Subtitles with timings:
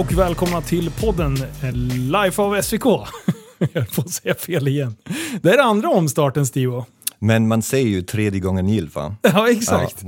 [0.00, 1.72] Och välkomna till podden eh,
[2.22, 2.84] Life av SVK.
[3.72, 4.96] Jag får säga fel igen.
[5.42, 6.86] Det är andra omstarten Stivo.
[7.18, 9.16] Men man säger ju tredje gången gillt va?
[9.22, 10.04] Ja, exakt.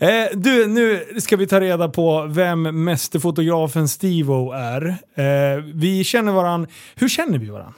[0.00, 0.08] Ja.
[0.08, 4.88] Eh, du, nu ska vi ta reda på vem mästerfotografen Stivo är.
[5.14, 6.66] Eh, vi känner varann.
[6.94, 7.74] Hur känner vi varann?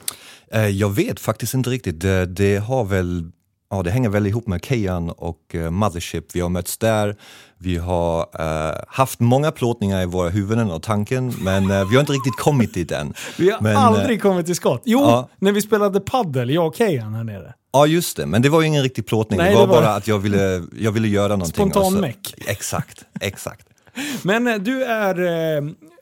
[0.53, 2.01] Eh, jag vet faktiskt inte riktigt.
[2.01, 3.31] Det, det har väl
[3.75, 6.25] Ja, det hänger väl ihop med Kejan och uh, Mothership.
[6.35, 7.17] Vi har mötts där,
[7.65, 12.01] vi har uh, haft många plåtningar i våra huvuden och tanken, men uh, vi har
[12.01, 13.15] inte riktigt kommit dit än.
[13.39, 14.83] Vi har men, aldrig kommit till skott.
[14.85, 15.29] Jo, ja.
[15.39, 17.55] när vi spelade paddel, jag och Kejan här nere.
[17.73, 18.27] Ja, just det.
[18.27, 19.39] Men det var ju ingen riktig plåtning.
[19.39, 21.71] Nej, det, var det var- bara att jag ville, jag ville göra någonting.
[21.71, 22.35] Spontan meck.
[22.47, 23.67] Exakt, exakt.
[24.23, 25.19] Men du är,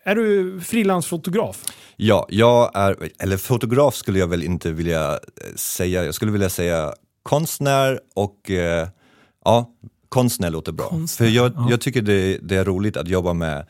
[0.05, 1.65] är du frilansfotograf?
[1.97, 5.19] Ja, jag är, eller fotograf skulle jag väl inte vilja
[5.57, 6.05] säga.
[6.05, 8.51] Jag skulle vilja säga konstnär och
[9.45, 9.71] ja,
[10.13, 10.89] konstnär låter bra.
[10.89, 11.67] Konstnär, För jag, ja.
[11.71, 13.67] jag tycker det, det är roligt att jobba med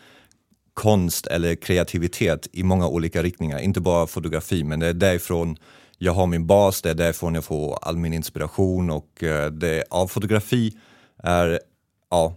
[0.74, 5.56] konst eller kreativitet i många olika riktningar, inte bara fotografi, men det är därifrån
[5.98, 9.84] jag har min bas, det är därifrån jag får all min inspiration och eh, det,
[9.90, 10.76] ja, fotografi
[11.22, 11.60] är,
[12.10, 12.36] ja,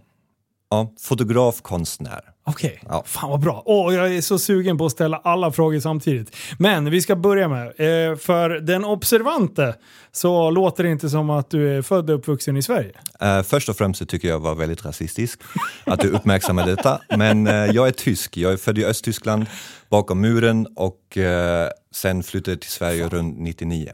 [0.70, 2.20] ja fotograf, konstnär.
[2.48, 3.02] Okej, Ja.
[3.06, 3.62] fan vad bra.
[3.66, 6.36] Åh, jag är så sugen på att ställa alla frågor samtidigt.
[6.58, 9.74] Men vi ska börja med, eh, för den observante
[10.12, 12.92] så låter det inte som att du är född och uppvuxen i Sverige.
[13.20, 15.40] Eh, först och främst så tycker jag var väldigt rasistisk
[15.84, 17.00] att du uppmärksammade detta.
[17.16, 19.46] Men eh, jag är tysk, jag är född i Östtyskland
[19.88, 23.90] bakom muren och eh, sen flyttade till Sverige runt 99.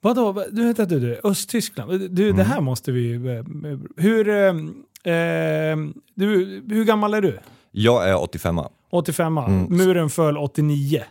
[0.00, 2.10] Vadå, du att du, du Östtyskland?
[2.10, 2.36] Du, Mm.
[2.36, 3.12] det här måste vi...
[3.14, 3.20] eh,
[3.96, 4.28] Hur,
[5.06, 5.76] eh,
[6.14, 7.38] du, hur gammal är du?
[7.70, 9.64] Jag är 85 85 Mm.
[9.76, 11.02] Muren föll 89.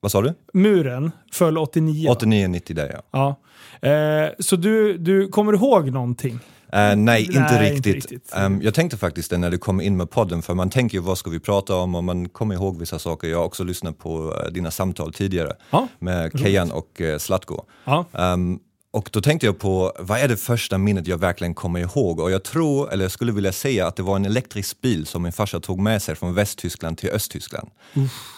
[0.00, 0.34] Vad sa du?
[0.52, 2.08] Muren föll 89.
[2.10, 3.36] 89-90 där ja.
[3.82, 3.88] Ja.
[3.88, 6.38] Eh, så du, du kommer ihåg någonting?
[6.72, 7.94] Eh, nej, inte Nej, inte riktigt.
[7.94, 8.34] riktigt.
[8.34, 11.02] Ehm, jag tänkte faktiskt det när du kom in med podden, för man tänker ju
[11.02, 13.28] vad ska vi prata om och man kommer ihåg vissa saker.
[13.28, 15.88] Jag har också lyssnat på eh, dina samtal tidigare Ja.
[15.98, 17.64] med Kejan och uh, Slatko.
[17.84, 18.04] Ja.
[18.12, 18.58] Ehm,
[18.92, 22.20] och då tänkte jag på, vad är det första minnet jag verkligen kommer ihåg?
[22.20, 25.22] Och jag tror, eller jag skulle vilja säga att det var en elektrisk bil som
[25.22, 27.70] min farsa tog med sig från Västtyskland till Östtyskland.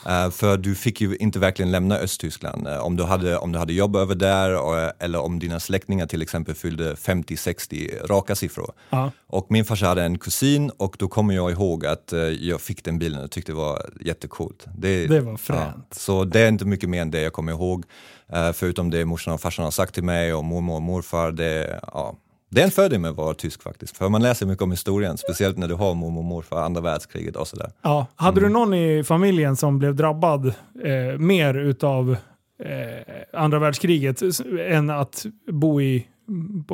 [0.06, 3.58] Eh, för du fick ju inte verkligen lämna Östtyskland eh, om, du hade, om du
[3.58, 8.72] hade jobb över där och, eller om dina släktingar till exempel fyllde 50-60 raka siffror.
[8.90, 9.10] Ja.
[9.26, 12.84] Och min farsa hade en kusin och då kommer jag ihåg att eh, jag fick
[12.84, 14.66] den bilen och tyckte det var jättecoolt.
[14.78, 15.86] Det, Det var fränt.
[15.90, 17.84] så det är inte mycket mer än det jag kommer ihåg.
[18.32, 21.32] Eh, förutom det morsan och farsan har sagt till mig och mormor och morfar.
[21.32, 22.14] Det, ja,
[22.56, 23.96] en fördel med att vara tysk faktiskt.
[23.96, 27.36] För man läser mycket om historien, speciellt när du har mormor och morfar, andra världskriget
[27.36, 27.70] och sådär.
[27.82, 28.06] Ja.
[28.16, 28.52] Hade Mm.
[28.52, 30.46] du någon i familjen som blev drabbad
[30.84, 32.16] eh, mer utav
[32.64, 34.22] eh, andra världskriget
[34.68, 36.06] än att bo i,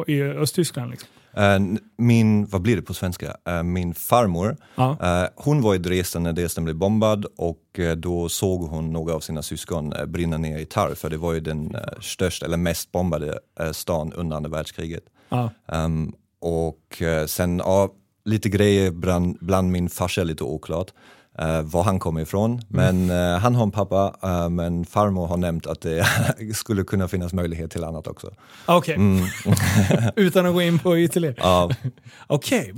[0.06, 0.90] i Östtyskland?
[0.90, 1.08] Liksom?
[1.36, 1.58] Eh,
[1.96, 3.36] min, vad blir det på svenska?
[3.48, 4.96] Eh, min farmor, Ja.
[5.02, 9.20] eh, hon var i Dresden när Dresden blev bombad och då såg hon några av
[9.20, 13.38] sina syskon brinna ner i Tarr, för det var ju den största, eller mest bombade
[13.72, 15.02] stan under andra världskriget.
[15.28, 15.50] Ja.
[15.68, 17.88] Ehm, och sen, ja,
[18.24, 20.90] lite grejer bland, bland min farsa är lite oklart.
[21.38, 22.60] Eh, var han kommer ifrån.
[22.68, 26.06] Men eh, han har en pappa, eh, men farmor har nämnt att det
[26.54, 28.30] skulle kunna finnas möjlighet till annat också.
[28.66, 29.24] Okej, Mm.
[30.16, 31.34] utan att gå in på ytterligare.
[31.38, 31.70] Ja,
[32.26, 32.72] Okej,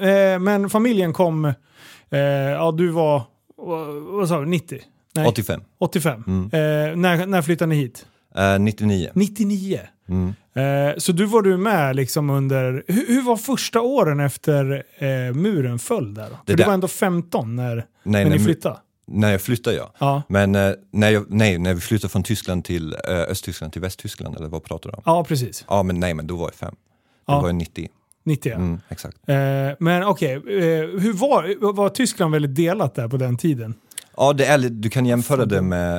[0.00, 1.52] eh, men familjen kom,
[2.58, 3.22] ja du var,
[4.18, 4.80] vad, sa du, 90?
[5.14, 5.60] Nej, 85.
[5.78, 6.24] 85.
[6.26, 6.48] Mm.
[7.00, 8.06] När, när flyttade ni hit?
[8.36, 9.10] Eh, 99.
[9.14, 9.80] 99?
[10.08, 10.34] Mm.
[10.54, 15.34] Eh, så du var du med liksom under, hur, hur var första åren efter eh,
[15.34, 16.22] muren föll där?
[16.22, 16.28] Då?
[16.30, 18.76] För Det du var ändå 15 när, Nej, när ni när, flyttade?
[19.06, 19.92] när jag flyttade ja.
[19.98, 20.22] Ja.
[20.28, 24.36] Men eh, när, jag, nej, när vi flyttade från Tyskland till eh, Östtyskland till Västtyskland,
[24.36, 25.02] eller vad pratar du om?
[25.06, 25.64] ja, precis.
[25.68, 26.74] Ja, men nej, men då var jag fem.
[27.26, 27.40] Ja.
[27.40, 27.88] var jag 90.
[28.26, 28.56] 90 ja.
[28.58, 29.16] Mm, exakt.
[29.28, 29.36] Eh,
[29.78, 30.40] men okej, eh,
[31.00, 33.74] hur var, var Tyskland väldigt delat där på den tiden?
[34.16, 35.96] Ja, det är, du kan jämföra det med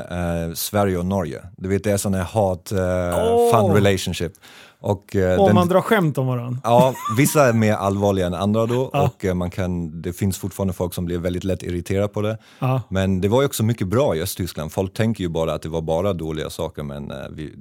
[0.47, 1.41] eh, Sverige och Norge.
[1.57, 3.51] Du vet, det är sån här hat, eh, Åh.
[3.51, 4.31] fun relationship.
[4.79, 6.59] Och, eh, Om den- man drar skämt om varandra?
[6.63, 9.01] Ja, vissa är mer allvarliga än andra då Ja.
[9.03, 12.37] och eh, man kan, det finns fortfarande folk som blir väldigt lätt irriterade på det.
[12.59, 12.81] Ja.
[12.89, 14.71] Men det var ju också mycket bra i Östtyskland.
[14.71, 17.53] Folk tänker ju bara att det var bara dåliga saker men eh, vi,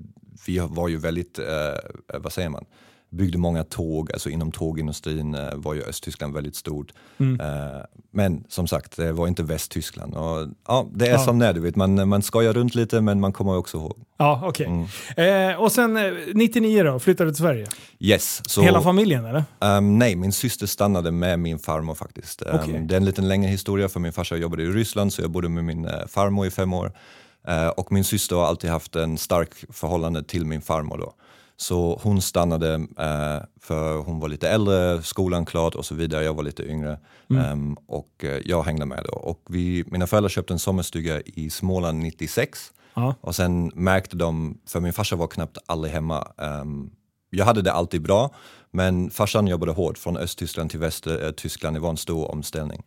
[0.47, 2.65] vi var ju väldigt, eh, vad säger man,
[3.17, 6.93] byggde många tåg, alltså inom tågindustrin eh, var ju Östtyskland väldigt stort.
[7.19, 7.41] Mm.
[7.41, 7.81] Eh,
[8.11, 10.15] men som sagt, det var inte Västtyskland.
[10.15, 11.19] Och, ja, det är Ja.
[11.19, 11.77] som det är, du vet.
[11.77, 13.97] Man, man skojar runt lite men man kommer också ihåg.
[14.19, 14.67] Ja, okej.
[15.17, 15.51] Mm.
[15.53, 17.67] Eh, och sen eh, 99 då, flyttade du till Sverige?
[17.99, 19.45] Yes, så, Hela familjen eller?
[19.61, 22.43] Ehm, nej, min syster stannade med min farmor faktiskt.
[22.43, 22.81] Ehm, Okej.
[22.87, 25.49] Det är en liten längre historia för min farsa jobbade i Ryssland så jag bodde
[25.49, 26.93] med min eh, farmor i fem år.
[27.49, 31.15] Eh, och min syster har alltid haft en stark förhållande till min farmor då.
[31.57, 36.25] Så hon stannade eh, för hon var lite äldre, skolan klart och så vidare.
[36.25, 36.99] Jag var lite yngre
[37.31, 39.19] Ehm, och eh, jag hängde med då.
[39.19, 43.15] Och vi, mina föräldrar köpte en sommarstuga i Småland 96 Ja.
[43.21, 46.29] och sen märkte de, för min farsa var knappt aldrig hemma.
[46.39, 46.91] Ehm,
[47.31, 48.35] jag hade det alltid bra,
[48.71, 51.77] men farsan jobbade hårt från Östtyskland till Västtyskland.
[51.77, 52.83] Det var en stor omställning.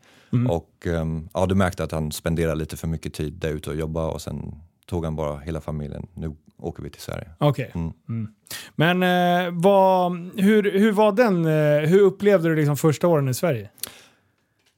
[0.49, 3.75] Och um, ja, du märkte att han spenderade lite för mycket tid där ute och
[3.75, 4.55] jobbade och sen
[4.87, 6.07] tog han bara hela familjen.
[6.13, 7.29] Nu åker vi till Sverige.
[7.37, 7.71] Okej.
[7.75, 8.27] Mm.
[8.75, 13.33] Men eh, vad, hur, hur var den, eh, hur upplevde du liksom första åren i
[13.33, 13.69] Sverige?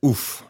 [0.01, 0.43] Uff,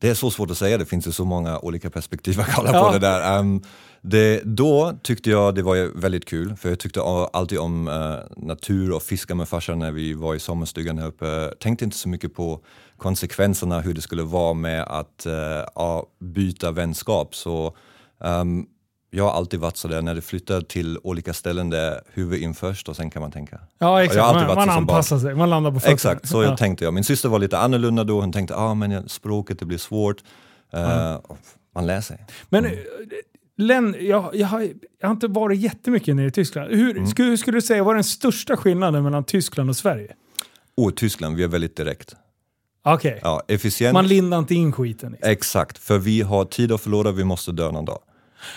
[0.00, 2.70] det är så svårt att säga, det finns ju så många olika perspektiv att kolla
[2.72, 2.86] Ja.
[2.86, 3.38] på det där.
[3.38, 3.62] Ehm,
[4.02, 7.00] det, då tyckte jag det var väldigt kul, för jag tyckte
[7.32, 11.52] alltid om eh, natur och fiska med farsan när vi var i sommarstugan här uppe.
[11.60, 12.60] Tänkte inte så mycket på
[12.96, 15.26] konsekvenserna, hur det skulle vara med att
[15.74, 17.34] ja, byta vänskap.
[17.34, 17.76] Så
[18.24, 18.66] ehm,
[19.10, 22.88] jag har alltid varit sådär, när du flyttar till olika ställen där huvud in först
[22.88, 23.60] och sen kan man tänka.
[23.78, 24.16] Ja, exakt.
[24.16, 24.70] Jag Man, man som barn.
[24.78, 25.94] anpassar sig, man landar på fötterna.
[25.94, 26.56] Exakt, så ja.
[26.56, 26.94] tänkte jag.
[26.94, 30.16] Min syster var lite annorlunda då, hon tänkte ah, men språket det blir svårt.
[30.72, 31.16] Eh,
[31.74, 32.26] Man lär sig.
[32.48, 32.72] Men eh,
[33.56, 34.60] Len, jag, jag, har,
[35.00, 36.70] jag har inte varit jättemycket nere i Tyskland.
[36.70, 37.06] Hur, Mm.
[37.06, 40.12] skulle, skulle du säga, vad är den största skillnaden mellan Tyskland och Sverige?
[40.76, 42.16] Och Tyskland, vi är väldigt direkt.
[42.84, 43.92] Okej, Ja, efficient.
[43.92, 45.12] man lindar inte in skiten.
[45.12, 45.30] Liksom.
[45.30, 47.98] Exakt, för vi har tid att förlora, vi måste dö någon dag.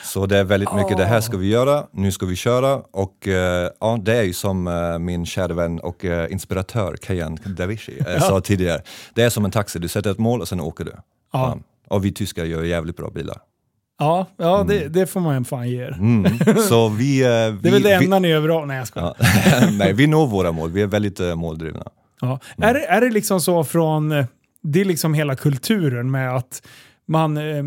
[0.04, 3.28] Så det är väldigt mycket, det här ska vi göra, nu ska vi köra och
[3.28, 8.00] eh, ja, det är ju som eh, min kära vän och eh, inspiratör Kajan Davishi
[8.08, 8.82] eh, sa tidigare.
[9.14, 10.92] Det är som en taxi, du sätter ett mål och sen åker du.
[11.34, 11.58] Ja.
[11.88, 13.38] Och vi tyskar gör jävligt bra bilar.
[14.00, 15.92] Ja, ja det, det får man fan ge er.
[16.00, 16.40] Mm.
[16.70, 17.28] Så vi, vi, Det
[17.68, 18.68] är väl det vi, enda ni är överallt.
[18.68, 19.16] Nej, jag skojar.
[19.20, 19.70] Ja.
[19.72, 20.72] Nej, vi når våra mål.
[20.72, 21.84] Vi är väldigt måldrivna.
[22.22, 22.40] Ja.
[22.58, 24.10] Är, det, är det liksom så från,
[24.64, 26.62] det är liksom hela kulturen med att
[27.06, 27.64] man, eh,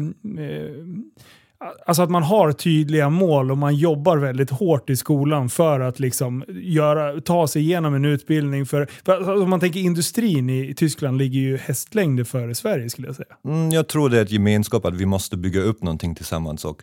[1.86, 6.00] alltså att man har tydliga mål och man jobbar väldigt hårt i skolan för att
[6.00, 8.66] liksom göra, ta sig igenom en utbildning.
[8.66, 13.08] För, för alltså om man tänker industrin i Tyskland ligger ju hästlängder före Sverige skulle
[13.08, 13.36] jag säga.
[13.44, 16.64] Mm, jag tror det är ett gemenskap att vi måste bygga upp någonting tillsammans.
[16.64, 16.82] Och,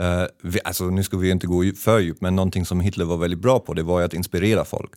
[0.00, 3.16] eh, vi, alltså, nu ska vi inte gå för djupt, men någonting som Hitler var
[3.16, 4.90] väldigt bra på det var att inspirera folk.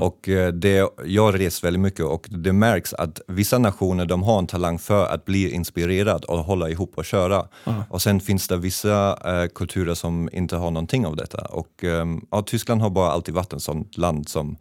[0.00, 4.22] Och, eh, det, jag har rest väldigt mycket och det märks att vissa nationer de
[4.22, 7.48] har en talang för att bli inspirerad och hålla ihop och köra.
[7.88, 11.44] Och sen finns det vissa eh, kulturer som inte har någonting av detta.
[11.44, 14.56] Och, ehm, ja, Tyskland har bara alltid varit ett sånt land som,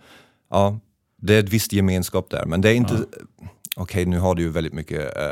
[0.49, 0.79] ja,
[1.21, 2.95] det är ett visst gemenskap där, men det är inte
[3.75, 5.23] Okej, nu har du ju väldigt mycket eh,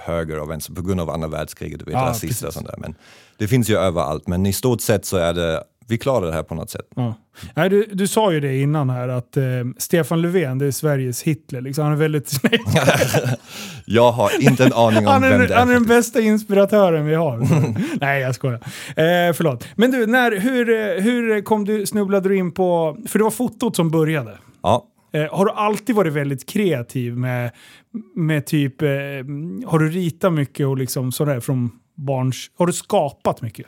[0.00, 2.76] höger och vänster på grund av andra världskriget, vet, Ja, rasister och sånt där.
[2.78, 2.94] Men
[3.38, 6.42] det finns ju överallt, men i stort sett så är det, vi klarar det här
[6.42, 6.86] på något sätt.
[6.96, 7.14] Ja.
[7.54, 9.44] Nej, du, du sa ju det innan här att eh,
[9.78, 11.60] Stefan Löfven det är Sveriges Hitler.
[11.60, 11.84] Liksom.
[11.84, 12.32] Han är väldigt
[13.86, 15.58] Jag har inte en aning om Han är, vem det är.
[15.58, 17.48] han är den bästa inspiratören vi har.
[18.00, 18.60] Nej, jag skojar.
[18.88, 19.68] Eh, förlåt.
[19.74, 22.96] Men du, när, hur, hur kom du, snubblade du in på...
[23.08, 24.38] För det var fotot som började.
[24.62, 27.50] Ja, Eh, har du alltid varit väldigt kreativ med,
[28.14, 28.82] med typ...
[28.82, 28.88] Eh,
[29.66, 32.50] har du ritat mycket och liksom sådär från barns...
[32.58, 33.66] Har du skapat mycket?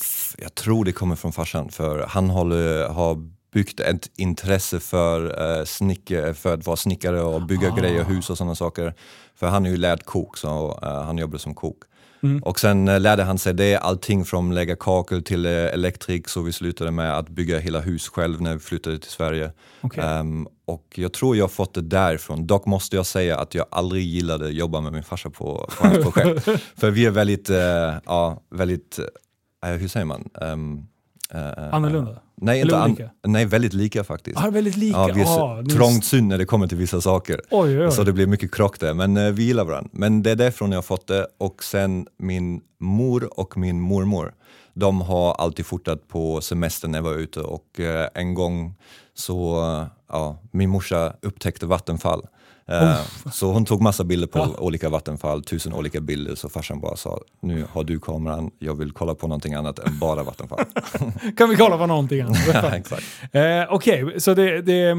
[0.00, 5.42] f- jag tror det kommer från farsan, för han håller, har byggt ett intresse för,
[5.58, 7.76] uh, snicker, för att vara snickare och bygga Ah.
[7.76, 8.94] grejer, hus och sådana saker.
[9.34, 11.78] För han är ju lärd kok, så eh, han jobbar som kok.
[12.22, 12.42] Mm.
[12.42, 16.42] Och sen eh, lärde han sig det, allting från lägga kakel till eh, elektrik, så
[16.42, 19.52] vi slutade med att bygga hela hus själv när vi flyttade till Sverige.
[19.80, 20.04] Okej.
[20.04, 22.46] Ehm, och jag tror jag har fått det därifrån.
[22.46, 25.86] Dock måste jag säga att jag aldrig gillade att jobba med min farsa på, på
[25.86, 26.44] hans projekt.
[26.76, 27.56] För vi är väldigt, eh,
[28.04, 28.98] ja, väldigt,
[29.66, 30.28] eh, hur säger man?
[30.40, 30.86] Ehm,
[31.30, 32.20] eh, Annorlunda?
[32.36, 34.38] Nej, Eller inte an- nej, väldigt lika faktiskt.
[34.44, 34.98] Ah, väldigt lika?
[34.98, 37.40] Ja, vi är ah, trångt syn när det kommer till vissa saker.
[37.50, 37.92] Oj, oj, oj.
[37.92, 39.90] Så det blir mycket krock där, men eh, vi gillar varandra.
[39.92, 41.26] Men det är därifrån jag har fått det.
[41.38, 44.34] Och sen min mor och min mormor,
[44.74, 48.74] de har alltid fotat på semester när jag var ute och eh, en gång
[49.14, 52.26] så, eh, ja, min morsa upptäckte vattenfall.
[52.66, 52.96] Eh,
[53.32, 57.20] så hon tog massa bilder på olika vattenfall, tusen olika bilder, så farsan bara sa
[57.40, 60.64] nu har du kameran, jag vill kolla på någonting annat än bara vattenfall.
[61.36, 62.38] Kan vi kolla på någonting annat?
[62.54, 63.04] ja, exakt.
[63.32, 64.96] Eh, Okej, så det, det,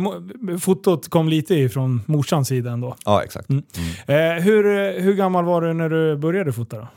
[0.59, 2.95] fotot kom lite ifrån morsans sida ändå.
[3.05, 3.49] Ja, exakt.
[3.49, 6.87] Eh, hur, hur gammal var du när du började fota då?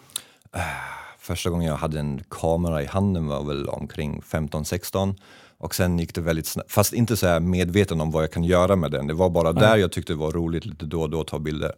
[1.19, 5.15] Första gången jag hade en kamera i handen var väl omkring 15-16
[5.59, 8.77] och sen gick det väldigt snabbt, fast inte så medveten om vad jag kan göra
[8.77, 9.07] med den.
[9.07, 11.39] Det var bara där jag tyckte det var roligt lite då och då att ta
[11.39, 11.73] bilder.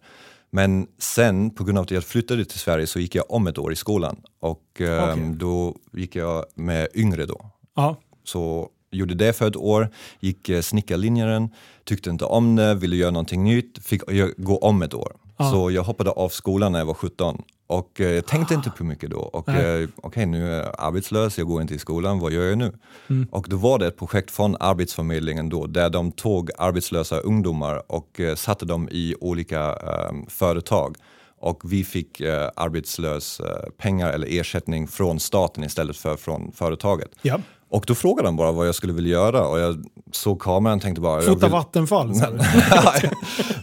[0.51, 3.59] Men sen, på grund av att jag flyttade till Sverige, så gick jag om ett
[3.59, 5.35] år i skolan och ehm, Okej.
[5.37, 7.51] då gick jag med yngre då.
[7.77, 7.97] Ja.
[8.25, 9.89] Så gjorde det för ett år,
[10.21, 11.49] gick eh, snickarlinjen,
[11.85, 15.13] tyckte inte om det, ville göra någonting nytt, fick jag gå om ett år.
[15.53, 18.85] Så jag hoppade av skolan när jag var 17 och eh, jag tänkte inte på
[18.85, 19.19] mycket då.
[19.19, 22.59] Och eh, okej, nu är jag arbetslös, jag går inte i skolan, vad gör jag
[22.59, 22.73] nu?
[23.11, 23.29] Mm.
[23.33, 28.21] Och då var det ett projekt från Arbetsförmedlingen då, där de tog arbetslösa ungdomar och
[28.21, 30.97] eh, satte dem i olika eh, företag.
[31.41, 37.11] Och vi fick eh, arbetslös eh, pengar eller ersättning från staten istället för från företaget.
[37.23, 37.41] Ja.
[37.71, 40.83] Och då frågade de bara vad jag skulle vilja göra och jag såg kameran och
[40.83, 41.21] tänkte bara...
[41.23, 42.11] Fota vill- vattenfall.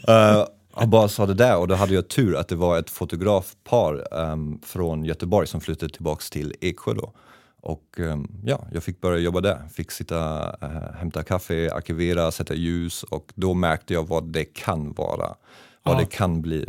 [0.07, 0.45] Eh,
[0.79, 4.07] jag bara sa det där och då hade jag tur att det var ett fotografpar
[4.19, 7.13] ehm, från Göteborg som flyttade tillbaks till Eksjö då.
[7.61, 9.67] Och ehm, ja, jag fick börja jobba där.
[9.73, 14.93] Fick sitta, uh, hämta kaffe, arkivera, sätta ljus och då märkte jag vad det kan
[14.93, 15.35] vara.
[15.83, 15.99] Vad Ja.
[15.99, 16.65] det kan bli.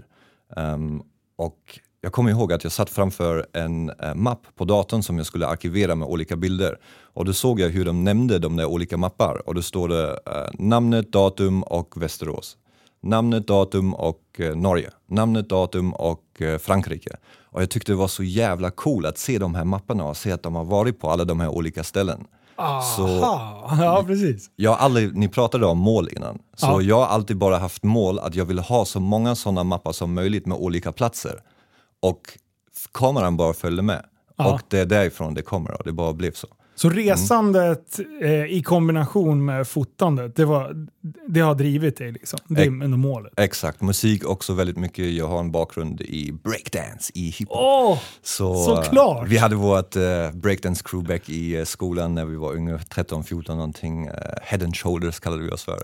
[0.56, 1.02] Ehm,
[1.36, 5.26] och jag kommer ihåg att jag satt framför en eh, mapp på datorn som jag
[5.26, 6.78] skulle arkivera med olika bilder.
[7.02, 10.10] Och då såg jag hur de nämnde de där olika mappar och då står det
[10.26, 12.56] eh, namnet, datum och Västerås.
[13.02, 14.90] Namnet, datum och eh, Norge.
[15.06, 17.16] Namnet, datum och eh, Frankrike.
[17.50, 20.32] Och jag tyckte det var så jävla cool att se de här mapparna och se
[20.32, 22.24] att de har varit på alla de här olika ställen.
[22.96, 23.76] Så Aha.
[23.84, 24.50] Ja, precis.
[24.56, 26.80] jag aldrig, ni pratade om mål innan, så Ja.
[26.82, 30.14] jag har alltid bara haft mål att jag vill ha så många sådana mappar som
[30.14, 31.42] möjligt med olika platser.
[32.00, 32.20] Och
[32.92, 34.04] kameran bara följde med.
[34.36, 34.54] Ja.
[34.54, 36.48] Och det är därifrån det kommer och det bara blev så.
[36.78, 40.86] Så resandet eh, i kombination med fotandet, det, var,
[41.28, 42.38] det har drivit dig liksom?
[42.48, 43.32] Det är ändå målet?
[43.36, 45.12] Exakt, musik också väldigt mycket.
[45.12, 47.48] Jag har en bakgrund i breakdance, i hiphop.
[47.50, 47.98] Åh!
[48.22, 49.22] Så, såklart.
[49.22, 50.02] eh, Vi hade vårt uh,
[50.34, 54.06] breakdance crewback i eh, skolan när vi var unga, 13, 14 någonting.
[54.06, 55.78] eh, head and shoulders kallade vi oss för.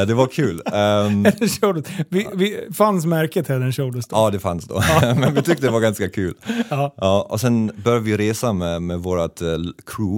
[0.00, 0.62] Eh, det var kul.
[0.66, 0.72] Ehm,
[1.24, 1.86] Head and Shoulders.
[2.08, 4.16] Vi, vi, fanns märket Head and Shoulders då?
[4.16, 4.82] Ja, det fanns då.
[5.02, 6.34] Men vi tyckte det var ganska kul.
[6.70, 6.94] Ja.
[6.96, 9.48] Ja, och sen började vi resa med, med vårt eh,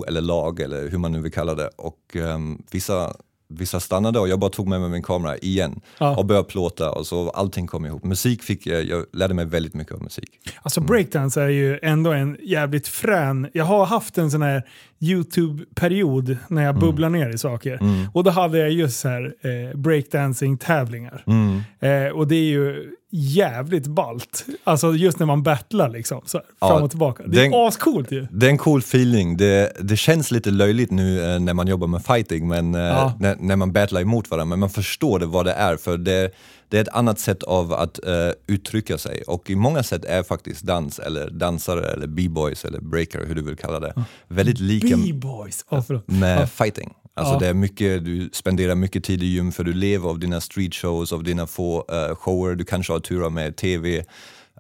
[0.09, 1.71] eller lag, eller hur man nu vill kalla det.
[1.79, 3.17] Och ehm, vissa,
[3.49, 6.17] vissa stannade och jag bara tog med mig min kamera igen Ja.
[6.17, 8.05] och började plåta och så allting kom ihop.
[8.05, 10.31] Musik fick jag, jag lärde mig väldigt mycket av musik.
[10.63, 13.49] Alltså breakdance är ju ändå en jävligt frän...
[13.53, 14.63] Jag har haft en sån här
[15.01, 16.65] YouTube-period när Mm.
[16.65, 17.79] jag bubblar ner i saker.
[18.13, 21.25] Och då hade jag just så här eh, breakdancing-tävlingar.
[21.27, 21.61] Mm.
[21.81, 24.45] Eh, och det är ju jävligt balt.
[24.65, 26.21] Alltså just när man battlar liksom.
[26.25, 27.23] Så här, Ja, fram och tillbaka.
[27.27, 28.27] Det är den- ascoolt ju.
[28.31, 29.37] Det är en cool feeling.
[29.37, 33.13] Det, det känns lite löjligt nu eh, när man jobbar med fighting, men, eh, Ja.
[33.21, 36.31] när, när man battlar emot varandra, men man förstår det vad det är, för det,
[36.69, 38.15] det är ett annat sätt av att eh,
[38.47, 39.23] uttrycka sig.
[39.23, 43.43] Och i många sätt är faktiskt dans, eller dansare, eller b-boys, eller breaker, hur du
[43.43, 43.95] vill kalla det,
[44.29, 45.65] väldigt lika B-boys.
[45.71, 46.47] Oh, med Ja.
[46.47, 46.93] fighting.
[47.15, 47.39] Alltså Ja.
[47.39, 50.75] det är mycket, du spenderar mycket tid i gym för du lever av dina street
[50.75, 54.05] shows, av dina få eh, shower, du kanske har turer med TV.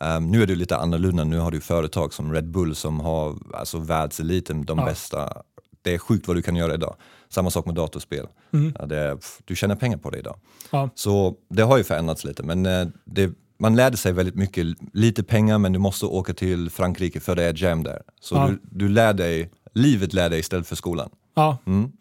[0.00, 3.38] Um, nu är det lite annorlunda, nu har du företag som Red Bull som har
[3.54, 4.84] alltså världseliten, de Ja.
[4.84, 5.42] bästa.
[5.82, 6.96] Det är sjukt vad du kan göra idag.
[7.28, 8.26] Samma sak med datorspel.
[8.78, 10.36] Ja, det är, du tjänar pengar på det idag.
[10.70, 10.90] Ja.
[10.94, 14.66] Så det har ju förändrats lite, men eh, det, man lärde sig väldigt mycket.
[14.92, 18.02] Lite pengar, men du måste åka till Frankrike för det är jam där.
[18.20, 18.46] Så Ja.
[18.48, 21.10] du, du lär dig, livet lär dig istället för skolan.
[21.34, 21.92] Ja, Mm.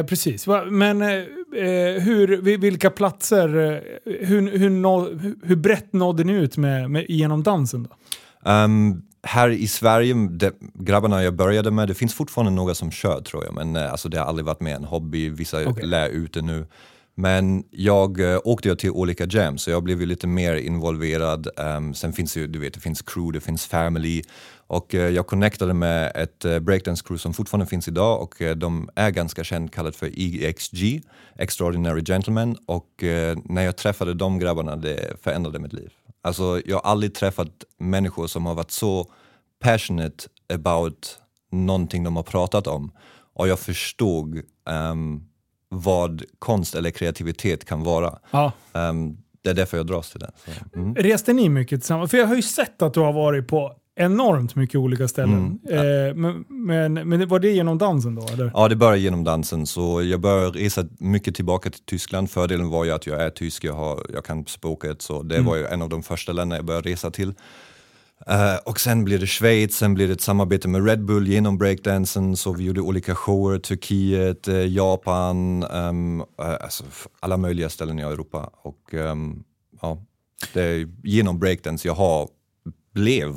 [0.00, 0.46] eh, precis.
[0.70, 3.80] Men eh, eh, hur, vi- vilka platser, eh,
[4.26, 5.00] hur, hur, nå,
[5.44, 8.50] hur- brett nådde ni ut med, med, genom dansen då?
[8.50, 13.20] Um, här i Sverige, de, grabbarna jag började med, det finns fortfarande några som kör
[13.20, 15.86] tror jag, men eh, alltså, det har aldrig varit med en hobby, vissa Okej.
[15.86, 16.66] lär ut det nu.
[17.20, 21.48] Men jag uh, åkte jag till olika jams, så jag blev ju lite mer involverad.
[21.56, 24.22] Um, sen finns det ju, du vet, det finns crew, det finns family.
[24.66, 28.56] Och eh, jag connectade med ett uh, breakdance crew som fortfarande finns idag och eh,
[28.56, 31.02] de är ganska känt, kallat för EXG,
[31.38, 32.56] Extraordinary Gentlemen.
[32.66, 33.04] Och
[33.44, 35.90] när jag träffade de grabbarna, det förändrade mitt liv.
[36.22, 39.10] Alltså jag har aldrig träffat människor som har varit så
[39.60, 41.18] passionate about
[41.52, 42.92] någonting de har pratat om.
[43.34, 44.42] Och jag förstod
[44.92, 45.27] um,
[45.68, 48.18] vad konst eller kreativitet kan vara.
[48.30, 48.52] Ja.
[48.72, 50.30] Ehm, det är därför jag dras till det.
[50.44, 50.94] Så, mm.
[50.94, 52.10] Reste ni mycket tillsammans?
[52.10, 55.58] För jag har ju sett att du har varit på enormt mycket olika ställen.
[55.68, 56.08] Mm.
[56.08, 58.26] Eh, men, men, men var det genom dansen då?
[58.32, 58.50] Eller?
[58.54, 59.66] Ja, det började genom dansen.
[59.66, 62.30] Så jag började resa mycket tillbaka till Tyskland.
[62.30, 65.02] Fördelen var ju att jag är tysk, jag, har, jag kan språket.
[65.02, 67.34] Så det var ju en av de första länderna jag började resa till.
[68.26, 71.58] Eh, och sen blev det Schweiz, sen blev det ett samarbete med Red Bull genom
[71.58, 72.36] breakdansen.
[72.36, 76.84] Så vi gjorde olika shower, Turkiet, eh, Japan, ehm, eh, alltså
[77.20, 78.50] alla möjliga ställen i Europa.
[78.62, 79.42] Och ehm,
[79.80, 80.02] ja,
[80.52, 82.28] det är genom breakdance jag har,
[82.94, 83.34] blev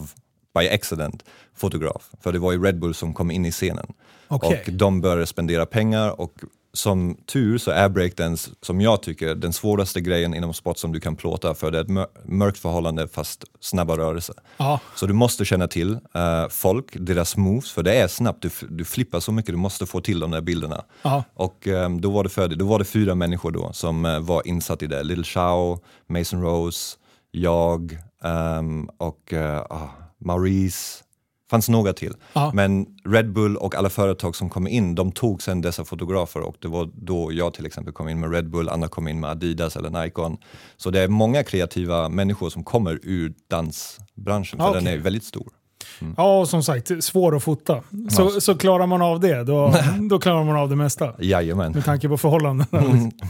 [0.59, 1.23] by accident
[1.55, 2.09] fotograf.
[2.21, 3.93] För det var ju Red Bull som kom in i scenen.
[4.27, 4.63] Okej.
[4.67, 6.33] Och de började spendera pengar och
[6.73, 10.99] som tur så är breakdance, som jag tycker, den svåraste grejen inom sport som du
[10.99, 14.35] kan plåta för det är ett mör- mörkt förhållande fast snabba rörelser.
[14.57, 14.79] Ja.
[14.95, 18.85] Så du måste känna till eh, folk, deras moves, för det är snabbt, du, du
[18.85, 20.83] flippar så mycket, du måste få till de där bilderna.
[21.01, 21.23] Ja.
[21.33, 24.47] Och ehm, då, var det för, då var det fyra människor då som eh, var
[24.47, 25.03] insatt i det.
[25.03, 26.97] Little Chow, Mason Rose,
[27.31, 29.33] jag ehm, och
[29.69, 29.89] ah,
[30.25, 31.03] Maurice,
[31.51, 32.13] fanns några till.
[32.33, 32.51] Ja.
[32.53, 36.55] Men Red Bull och alla företag som kom in, de tog sen dessa fotografer och
[36.59, 39.29] det var då jag till exempel kom in med Red Bull, andra kom in med
[39.29, 40.37] Adidas eller Nikon.
[40.77, 45.23] Så det är många kreativa människor som kommer ur dansbranschen, för Ja, den är väldigt
[45.23, 45.47] stor.
[46.17, 47.81] Ja, och som sagt, svår att fota.
[48.09, 49.73] Så, så klarar man av det, då,
[50.09, 51.13] då klarar man av det mesta.
[51.19, 51.71] Jajamän.
[51.71, 52.67] Med tanke på förhållandena.
[52.71, 53.11] liksom.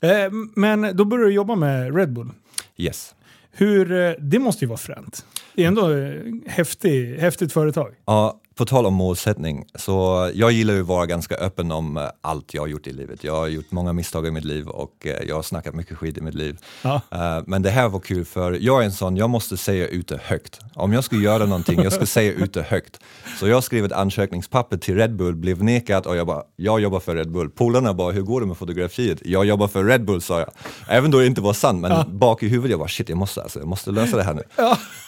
[0.00, 2.30] Eh, Men då började du jobba med Red Bull.
[2.76, 3.14] Yes.
[3.58, 5.26] Hur, eh, det måste ju vara fränt.
[5.54, 6.12] Det är ändå eh,
[6.46, 7.94] häftig, häftigt företag.
[8.04, 12.02] Ja, på tal om målsättning, så jag gillar ju att vara ganska öppen om eh,
[12.20, 13.24] allt jag har gjort i livet.
[13.24, 16.18] Jag har gjort många misstag i mitt liv och eh, jag har snackat mycket skit
[16.18, 16.56] i mitt liv.
[16.82, 17.00] Ja.
[17.10, 20.08] Eh, Men det här var kul för jag är en sån, jag måste säga ut
[20.08, 20.60] det högt.
[20.74, 23.00] Om jag ska göra någonting, jag ska säga ut det högt.
[23.40, 27.00] Så jag skrev ett ansökningspapper till Red Bull, blev nekad och jag bara, jag jobbar
[27.00, 27.50] för Red Bull.
[27.50, 29.18] Polarna bara, hur går det med fotografiet?
[29.24, 30.50] Jag jobbar för Red Bull sa jag.
[30.88, 33.42] Även då det inte var sant, men bak i huvudet jag bara, shit jag måste,
[33.42, 34.42] alltså, jag måste lösa det här nu.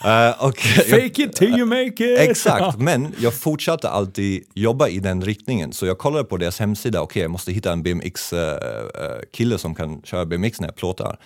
[0.05, 2.19] Eh, och jag- Fake it till you make it!
[2.21, 5.73] Exakt, men jag fortsatte alltid jobba i den riktningen.
[5.73, 10.27] Så jag kollade på deras hemsida, okej jag måste hitta en BMX-kille som kan köra
[10.27, 11.17] BMX när jag plåtar.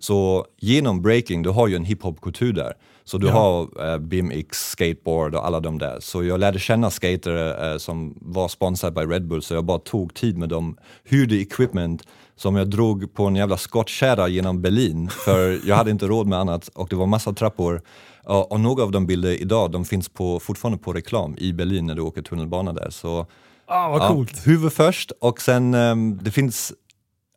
[0.00, 2.72] Så genom breaking, du har ju en hiphop-kultur där.
[3.04, 3.32] Så du Ja.
[3.32, 5.96] har eh, BMX, skateboard och alla de där.
[6.00, 9.78] Så jag lärde känna skater eh, som var sponsrad by Red Bull, så jag bara
[9.78, 12.02] tog tid med dem, hyrde equipment
[12.36, 16.38] som jag drog på en jävla skottkärra genom Berlin, för jag hade inte råd med
[16.38, 17.82] annat och det var massa trappor.
[18.24, 21.94] Och, några av de bilder idag, de finns på, fortfarande på reklam i Berlin när
[21.94, 22.90] du åker tunnelbana där.
[22.90, 23.26] Så
[23.68, 24.46] Ah, vad ja, coolt.
[24.46, 26.72] huvud först och sen ehm, det finns,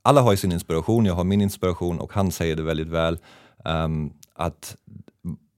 [0.02, 3.18] alla har ju sin inspiration, jag har min inspiration och han säger det väldigt väl,
[3.66, 4.76] ehm, att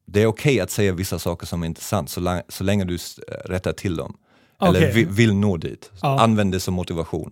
[0.08, 2.84] det är okej att säga vissa saker som är inte sant så, lang- så länge
[2.86, 2.98] du
[3.46, 4.18] rättar till dem.
[4.62, 4.92] Eller Okej.
[4.94, 5.92] vi, vill nå dit.
[6.02, 6.20] Ja.
[6.20, 7.32] Använd det som motivation.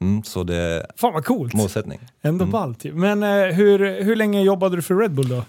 [0.00, 1.54] Mm, så det är Fan vad coolt.
[1.54, 1.98] målsättning.
[2.22, 2.92] Ändå ballt ju.
[2.94, 5.36] Men eh, hur, hur länge jobbade du för Red Bull då?
[5.36, 5.44] Ehm.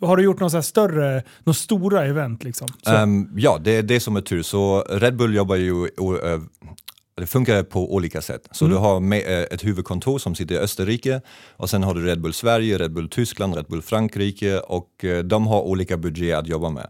[0.00, 2.68] Vad- har du gjort några större, några stora event liksom?
[2.86, 4.42] Ehm, ja, det är det som är tur.
[4.42, 6.40] Så Red Bull jobbar ju, eh,
[7.16, 8.48] det funkar på olika sätt.
[8.50, 11.20] Så du har eh, ett huvudkontor som sitter i Österrike
[11.56, 15.18] och sen har du Red Bull Sverige, Red Bull Tyskland, Red Bull Frankrike och eh,
[15.24, 16.86] de har olika budget att jobba med.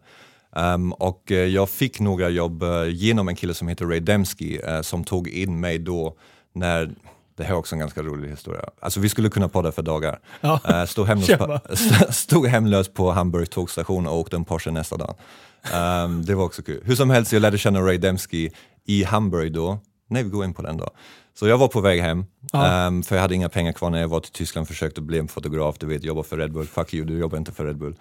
[0.57, 5.05] Ehm, och jag fick några jobb genom en kille som heter Ray Dembski eh, som
[5.05, 6.17] tog in mig då
[6.55, 6.95] när
[7.37, 8.65] det här är också en ganska rolig historia.
[8.81, 10.19] Alltså vi skulle kunna podda för dagar.
[10.41, 10.61] Ja.
[10.69, 11.61] Eh, stod, hemlös på,
[12.13, 15.15] stod hemlös på Hamburg tågstation och åkte en Porsche nästa dag.
[15.73, 16.83] Ehm, det var också kul.
[16.85, 18.51] Hur som helst, jag lärde känna Ray Dembski
[18.85, 19.79] i Hamburg då.
[20.09, 20.91] Nej, vi går in på den då.
[21.39, 24.09] Så jag var på väg hem, ehm, för jag hade inga pengar kvar när jag
[24.09, 26.67] var till Tyskland försökte bli en fotograf, du vet, jobba för Red Bull.
[26.67, 27.97] Fuck you, du jobbar inte för Red Bull.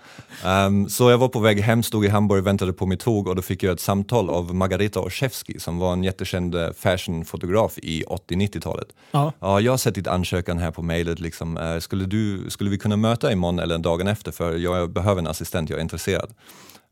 [0.46, 3.36] Ehm, så jag var på väg hem, stod i Hamburg, väntade på mitt tåg och
[3.36, 8.04] då fick jag ett samtal av Margareta Olszewski som var en jättekänd eh, fashionfotograf i
[8.04, 8.88] 80-90-talet.
[9.12, 9.34] Ja.
[9.40, 11.20] Ja, jag har sett ditt ansökan här på mejlet.
[11.20, 11.58] Liksom.
[11.58, 15.28] Eh, skulle, du, skulle vi kunna möta imorgon eller dagen efter för jag behöver en
[15.28, 16.34] assistent, jag är intresserad.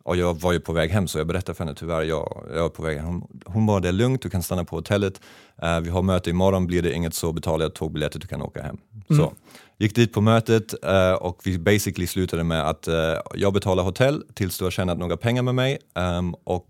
[0.04, 2.66] Och jag var ju på väg hem så jag berättade för henne tyvärr, jag, jag
[2.66, 3.08] är på väg hem.
[3.08, 5.22] Hon, hon bara, det är lugnt, du kan stanna på hotellet.
[5.62, 8.62] Eh, vi har möte imorgon, blir det inget så betalar jag tågbiljetter, du kan åka
[8.62, 8.78] hem.
[9.08, 9.34] Så,
[9.78, 12.96] gick dit på mötet eh, och vi basically slutade med att eh,
[13.34, 15.78] jag betalar hotell tills du har tjänat några pengar med mig.
[15.96, 16.68] ehm, och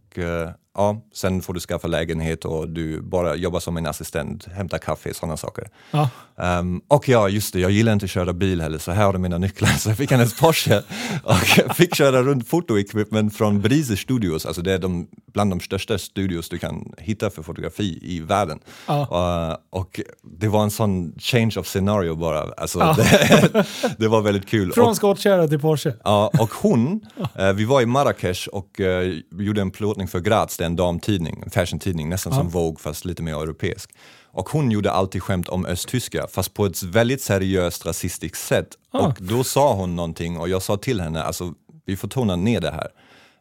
[0.75, 5.13] ja, sen får du skaffa lägenhet och du bara jobbar som en assistent, hämta kaffe,
[5.13, 5.67] sådana saker.
[5.91, 6.10] Ja.
[6.38, 9.13] Ehm, och ja, just det, jag gillar inte att köra bil heller, så här har
[9.13, 9.69] du mina nycklar.
[9.79, 10.81] Så jag fick hennes Porsche
[11.23, 11.38] och
[11.75, 16.49] fick köra runt fotoequipment från Brise Studios, alltså det är de, bland de största studios
[16.49, 18.60] du kan hitta för fotografi i världen.
[18.88, 19.07] Ja.
[19.12, 22.93] Uh, och det var en sån change of scenario bara, alltså Ja.
[22.97, 23.65] det,
[23.97, 24.71] det var väldigt kul.
[24.73, 25.93] Från Och- skottkärra till Porsche.
[26.03, 27.05] Ja, och hon,
[27.36, 31.41] eh, vi var i Marrakesh och eh, gjorde en plåtning för Graz, det en damtidning,
[31.45, 33.89] en fashion-tidning, nästan som Vogue fast lite mer europeisk.
[34.34, 38.67] Och hon gjorde alltid skämt om östtyskar, fast på ett väldigt seriöst rasistiskt sätt.
[38.91, 39.08] Ah.
[39.08, 41.54] Och då sa hon någonting och jag sa till henne, alltså
[41.86, 42.89] vi får tona ner det här.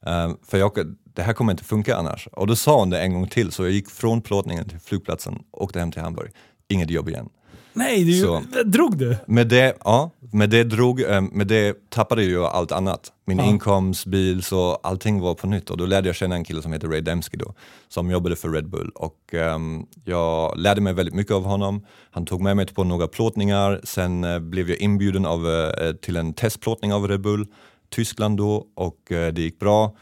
[0.06, 2.28] Eh, för jag, det här kommer inte funka annars.
[2.32, 5.38] Och då sa hon det en gång till, så jag gick från plåtningen till flygplatsen,
[5.52, 6.32] åkte hem till Hamburg.
[6.68, 7.28] Inget jobb igen.
[7.72, 8.42] Nej, du, Så.
[8.64, 9.16] drog du?
[9.26, 13.12] Med det, ja, med det, drog, eh, med det tappade jag allt annat.
[13.26, 13.44] Min Ja.
[13.44, 15.70] inkomst, bil, så allting var på nytt.
[15.70, 17.54] Och då lärde jag känna en kille som heter Ray Dembski då,
[17.88, 18.90] som jobbade för Red Bull.
[18.94, 21.84] Och ehm, jag lärde mig väldigt mycket av honom.
[22.10, 26.16] Han tog med mig på några plåtningar, sen eh, blev jag inbjuden av, eh, till
[26.16, 27.46] en testplåtning av Red Bull,
[27.90, 29.96] Tyskland då, och eh, det gick bra.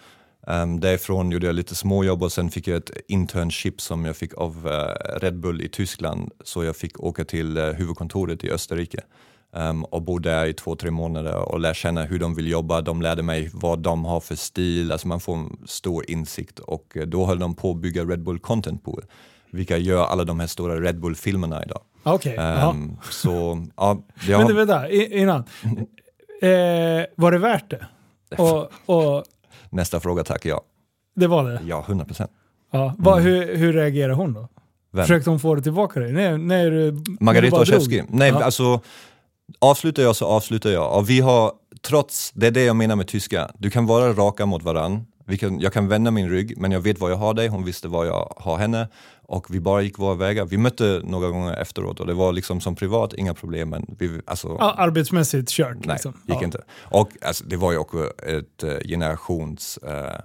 [0.50, 4.34] Um, därifrån gjorde jag lite småjobb och sen fick jag ett internship som jag fick
[4.34, 6.30] av eh, Red Bull i Tyskland.
[6.44, 9.00] Så jag fick åka till eh, huvudkontoret i Österrike
[9.52, 12.80] um, och bo där i två, tre månader och lära känna hur de vill jobba.
[12.80, 16.96] De lärde mig vad de har för stil, alltså man får en stor insikt och
[16.96, 19.04] eh, då höll de på att bygga Red Bull Content Pool,
[19.50, 21.80] vilka gör alla de här stora Red Bull-filmerna idag.
[22.02, 22.34] Okej.
[22.36, 22.70] jaha.
[22.70, 25.44] Um, så ja, har, Men vänta, innan.
[26.42, 27.86] Eh, var det värt det?
[28.36, 29.24] Och, och
[29.70, 30.60] Nästa fråga tack, ja.
[31.16, 31.60] det var det?
[31.66, 32.30] Ja, 100 procent.
[32.72, 32.94] Ja.
[32.98, 34.48] Vad, hur, hur reagerar hon då?
[34.92, 35.02] Vem?
[35.04, 36.38] Försökte hon få det tillbaka dig?
[36.38, 38.02] Nej, du, Margareta Olszewski.
[38.08, 38.44] Nej, Ja.
[38.44, 38.80] alltså
[39.58, 40.96] avslutar jag så avslutar jag.
[40.98, 41.52] Och vi har,
[41.82, 45.06] trots, det är det jag menar med tyska, du kan vara raka mot varann.
[45.26, 47.64] Vi kan, jag kan vända min rygg, men jag vet var jag har dig, hon
[47.64, 48.88] visste var jag har henne.
[49.28, 50.44] Och vi bara gick våra vägar.
[50.44, 53.70] Vi mötte några gånger efteråt och det var liksom som privat, inga problem.
[53.70, 55.76] Men vi, alltså, Ja, arbetsmässigt kört.
[55.84, 56.12] nej, liksom.
[56.26, 56.44] gick ja.
[56.44, 56.64] inte.
[56.82, 60.20] Och alltså, det var ju också ett uh, generations eh,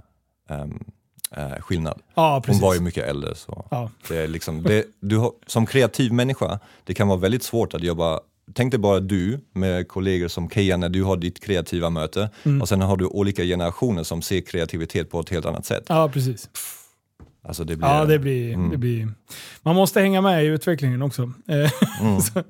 [0.49, 0.83] ehm,
[1.31, 2.01] eh, skillnad.
[2.15, 3.35] Ja, Hon var ju mycket äldre.
[3.35, 3.65] Så.
[3.71, 3.89] Ja.
[4.07, 7.83] Det är liksom, det, du har, som kreativ människa, det kan vara väldigt svårt att
[7.83, 8.19] jobba
[8.53, 12.61] Tänk dig bara du med kollegor som Keja när du har ditt kreativa möte Mm.
[12.61, 15.83] och sen har du olika generationer som ser kreativitet på ett helt annat sätt.
[15.87, 16.49] ja, precis.
[17.45, 18.69] Alltså det blir, Ja, det blir, Mm.
[18.69, 19.08] det blir...
[19.62, 21.21] Man måste hänga med i utvecklingen också.
[21.47, 22.21] Eh, Mm.
[22.21, 22.43] så,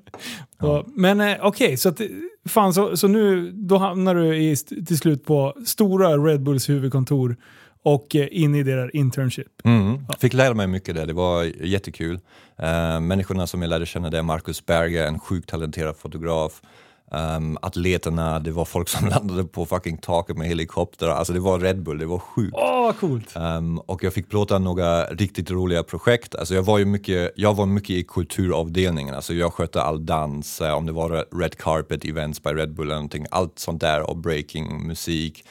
[0.67, 2.01] och, men eh, okej, så, att,
[2.45, 7.35] fan, så, så nu då hamnar du i, till slut på stora Red Bulls huvudkontor
[7.83, 9.47] och eh, in i deras internship.
[9.63, 9.97] Mm.
[10.19, 12.19] Fick lära mig mycket där, det var jättekul.
[12.63, 16.61] Uh, människorna som jag lärde känna där, Marcus Berger, en sjukt talenterad fotograf.
[17.11, 21.07] Um, atleterna, det var folk som landade på fucking taket med helikopter.
[21.07, 22.53] Alltså det var Red Bull, det var sjukt.
[22.57, 23.33] Åh, vad coolt!
[23.35, 26.35] Um, och jag fick plåta några riktigt roliga projekt.
[26.35, 29.15] Alltså jag var ju mycket, jag var mycket i kulturavdelningen.
[29.15, 32.85] Alltså jag skötte all dans, eh, om det var red carpet events by Red Bull
[32.87, 33.25] eller någonting.
[33.31, 35.45] Allt sånt där och breaking, musik.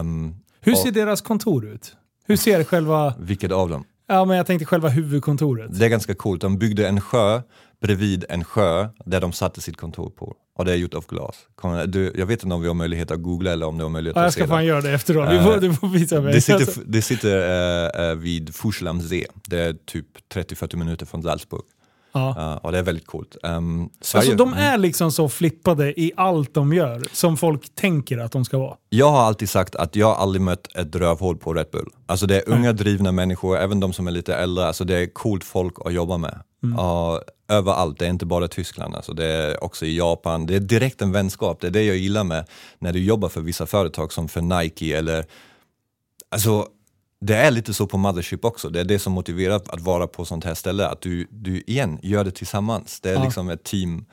[0.00, 1.96] Um, Hur och- ser deras kontor ut?
[2.26, 3.14] Hur ser själva...
[3.18, 3.84] vilket av dem?
[4.08, 5.78] Ja, men jag tänkte själva huvudkontoret.
[5.78, 6.40] Det är ganska coolt.
[6.40, 7.42] De byggde en sjö
[7.80, 10.36] bredvid en sjö där de satte sitt kontor på.
[10.58, 11.36] Och det är gjort av glas.
[11.86, 14.16] Du, jag vet inte om vi har möjlighet att googla eller om du har möjlighet
[14.16, 14.48] Ja, jag att ska se det.
[14.48, 15.30] fan göra det efteråt.
[15.30, 16.32] Vi Eh, får, du får visa mig.
[16.32, 19.26] Det sitter, Alltså, det sitter eh, eh, vid Fursalamsee.
[19.46, 21.62] Det är typ 30-40 minuter från Salzburg.
[22.12, 22.34] ja.
[22.36, 23.36] Ja, och det är väldigt coolt.
[23.42, 28.18] Um, Sverige, Alltså de är liksom så flippade i allt de gör, som folk tänker
[28.18, 28.76] att de ska vara.
[28.88, 31.88] Jag har alltid sagt att jag aldrig mött ett rövhål på Red Bull.
[32.06, 35.06] Alltså det är unga drivna människor, även de som är lite äldre, alltså det är
[35.06, 36.38] coolt folk att jobba med.
[36.78, 40.46] Och överallt, det är inte bara Tyskland, alltså det är också i Japan.
[40.46, 43.40] Det är direkt en vänskap, det är det jag gillar med när du jobbar för
[43.40, 45.24] vissa företag som för Nike eller
[46.28, 46.68] Alltså,
[47.20, 48.68] det är lite så på Mothership också.
[48.70, 50.88] Det är det som motiverar att vara på sånt här ställe.
[50.88, 53.00] Att du, du igen, gör det tillsammans.
[53.00, 53.24] Det är Ja.
[53.24, 54.04] liksom ett team,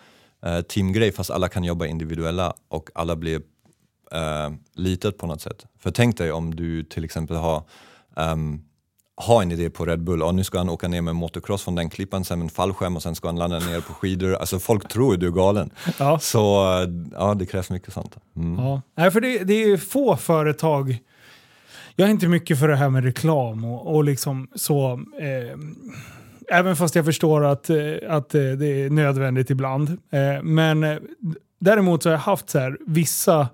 [0.45, 5.65] uh, teamgrej fast alla kan jobba individuella och alla blir uh, litet på något sätt.
[5.79, 7.63] För tänk dig om du till exempel har
[8.17, 8.61] ehm,
[9.15, 11.75] har en idé på Red Bull och nu ska han åka ner med motocross från
[11.75, 14.33] den klippan, sen med en fallskärm och sen ska han landa ner på skidor.
[14.33, 15.69] Alltså folk tror du är galen.
[15.99, 16.19] Ja.
[16.19, 16.37] Så
[17.11, 18.17] ja, det krävs mycket sånt.
[18.35, 18.65] Mm.
[18.65, 18.81] Ja.
[18.97, 20.97] Nej, för det, det är få företag...
[21.95, 24.93] Jag är inte mycket för det här med reklam och, och liksom så...
[25.19, 25.59] Eh,
[26.57, 27.77] även fast jag förstår att, eh,
[28.09, 29.89] att eh, det är nödvändigt ibland.
[29.89, 30.97] Eh, men eh,
[31.59, 33.47] däremot så har jag haft så här, vissa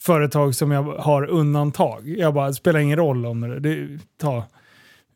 [0.00, 2.08] företag som jag har undantag.
[2.08, 3.60] Jag bara, det spelar ingen roll om det...
[3.60, 4.44] det ta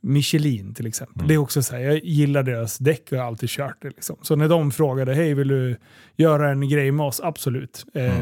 [0.00, 1.28] Michelin till exempel.
[1.28, 3.88] Det är också så här, jag gillar deras däck och jag har alltid kört det.
[3.88, 4.16] Liksom.
[4.22, 5.76] Så när de frågade, hej vill du
[6.16, 7.20] göra en grej med oss?
[7.20, 7.86] Absolut.
[7.94, 8.12] Eh,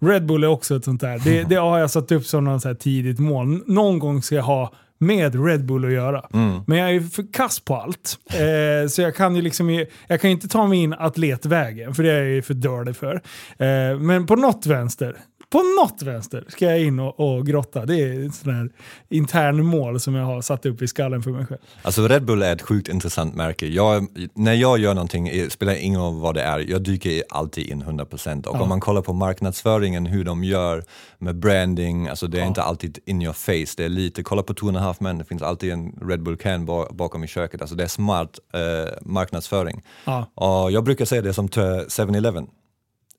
[0.00, 1.18] Red Bull är också ett sånt där.
[1.24, 3.62] Det, det har jag satt upp som något så här tidigt mål.
[3.66, 6.24] Någon gång ska jag ha med Red Bull att göra.
[6.66, 8.18] Men jag är för kass på allt.
[8.30, 12.10] Eh, så jag kan ju liksom, jag kan inte ta mig in atletvägen, för det
[12.10, 13.14] är jag ju för dålig för.
[13.58, 15.16] Eh, men på något vänster,
[15.50, 17.86] på något vänster ska jag in och, och grotta.
[17.86, 18.70] Det är ett sånt här
[19.08, 21.58] intern mål som jag har satt upp i skallen för mig själv.
[21.82, 23.66] Alltså Red Bull är ett sjukt intressant märke.
[23.66, 27.66] Jag, när jag gör någonting, det spelar ingen roll vad det är, jag dyker alltid
[27.66, 28.62] in 100% och Ja.
[28.62, 30.84] om man kollar på marknadsföringen, hur de gör
[31.18, 34.54] med branding, alltså det är inte alltid in your face, det är lite, kolla på
[34.54, 37.26] Two and a half men, det finns alltid en Red Bull can ba- bakom i
[37.26, 39.82] köket, alltså det är smart eh, marknadsföring.
[40.04, 40.26] Ja.
[40.34, 42.46] Och jag brukar säga det som till 7-Eleven.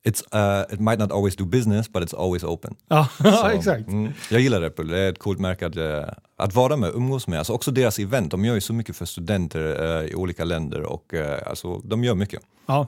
[0.08, 2.74] It's, uh, it might not always do business, but it's always open.
[2.88, 3.88] Ja, Så, exakt.
[3.88, 6.04] Mm, jag gillar Red Bull, det är ett coolt märke att, eh,
[6.38, 7.38] att vara med, umgås med.
[7.38, 9.60] Alltså också deras event, de gör ju så mycket för studenter
[10.02, 12.40] eh, i olika länder och eh, alltså, de gör mycket.
[12.66, 12.86] Ja.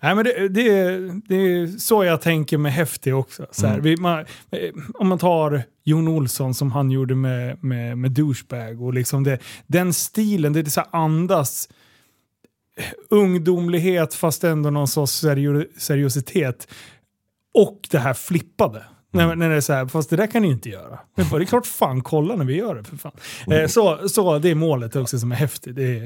[0.00, 3.46] Nej, men det, det, är- det är så jag tänker med häftig också.
[3.50, 4.24] Så här, vi, man,
[4.94, 9.38] om man tar Jon Olsson som han gjorde med, med, med douchebag och liksom det,
[9.66, 11.68] den stilen, det är så andas
[13.10, 16.68] ungdomlighet fast ändå någon sorts serio, seriositet.
[17.54, 18.82] Och det här flippade.
[19.12, 20.98] När, när det är så här, fast det där kan ni inte göra.
[21.16, 23.12] Men bara, det är klart fan, kolla när vi gör det för fan.
[23.52, 25.76] Eh, så, så det är målet också som är häftigt.
[25.76, 26.02] Det är,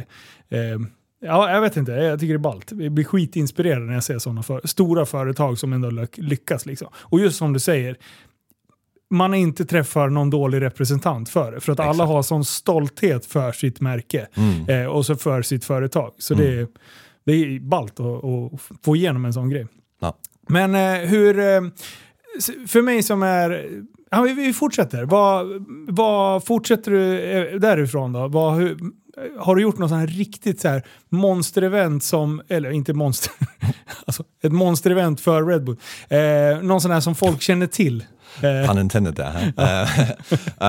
[0.74, 0.78] eh,
[1.20, 2.72] ja, jag vet inte, jag tycker det är ballt.
[2.72, 6.66] Jag blir skitinspirerad när jag ser sådana för, stora företag som ändå lyck- lyckas.
[6.66, 6.88] Liksom.
[6.94, 7.96] Och just som du säger,
[9.11, 11.61] man inte träffar någon dålig representant för det.
[11.61, 12.09] För att alla Exakt.
[12.09, 14.29] har sån stolthet för sitt märke
[14.68, 16.12] eh, och så för sitt företag.
[16.18, 16.66] Så det, är,
[17.27, 19.66] det är ballt att, att få igenom en sån grej.
[20.01, 20.16] Ja.
[20.49, 21.38] Men eh, hur...
[21.38, 21.61] Eh,
[22.66, 23.71] för mig som är...
[24.11, 25.05] Ja, vi, fortsätter.
[25.05, 28.29] Vad, vad fortsätter du eh, därifrån då?
[28.29, 28.79] Vad, hur,
[29.38, 33.33] har du gjort något sånt här riktigt så här monsterevent som, eller inte monster,
[34.07, 35.77] alltså ett monsterevent för Red Bull.
[36.09, 38.05] Eh, någon sån här som folk känner till.
[38.42, 38.66] Eh.
[38.68, 39.53] Pun intended där.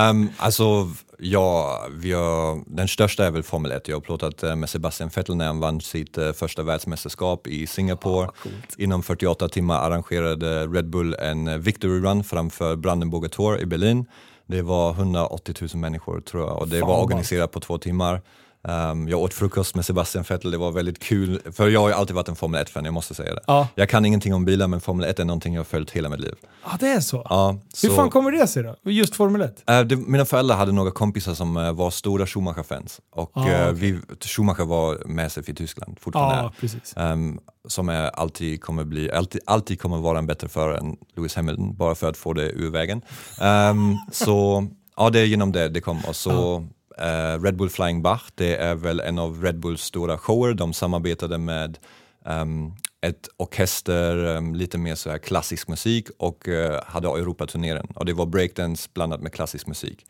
[0.10, 3.88] um, alltså, ja, vi har, den största är väl Formel 1.
[3.88, 8.28] Jag har plåtat eh, med Sebastian Vettel när han vann sitt första världsmästerskap i Singapore.
[8.28, 14.06] Ah, Inom 48 timmar arrangerade Red Bull en victory run framför Brandenburger Tor i Berlin.
[14.48, 18.22] Det var 180 000 människor tror jag och det Fan var organiserat på två timmar.
[18.62, 21.42] Um, jag åt frukost med Sebastian Vettel, det var väldigt kul.
[21.52, 23.42] För jag har ju alltid varit en Formel 1-fan, jag måste säga det.
[23.48, 23.68] Ja.
[23.76, 26.20] Jag kan ingenting om bilar, men Formel 1 är någonting jag har följt hela mitt
[26.20, 26.36] liv.
[26.64, 27.28] Ja, det är så?
[27.30, 27.88] Ja, så...
[27.88, 28.76] Hur fan kommer det sig då?
[28.92, 29.64] Just Formel 1?
[29.72, 33.00] Uh, det, mina föräldrar hade några kompisar som uh, var stora Schumacher-fans.
[33.12, 33.98] Och ah, uh, okay.
[34.22, 36.44] Schumacher var med sig i Tyskland fortfarande.
[36.44, 36.94] Ah, precis.
[36.98, 41.36] Um, som är, alltid, kommer bli, alltid, alltid kommer vara en bättre förare än Lewis
[41.36, 43.02] Hamilton, bara för att få det ur vägen.
[43.42, 44.68] Um, så
[44.98, 45.98] ja, det är genom det det kom.
[46.08, 46.66] Och så
[47.02, 50.54] Uh, Red Bull Flying Bach, det är väl en av Red Bulls stora shower.
[50.54, 51.78] De samarbetade med
[52.26, 57.88] um, ett orkester, um, lite mer så här klassisk musik och uh, hade Europaturnén.
[57.96, 60.06] Och det var breakdance blandat med klassisk musik.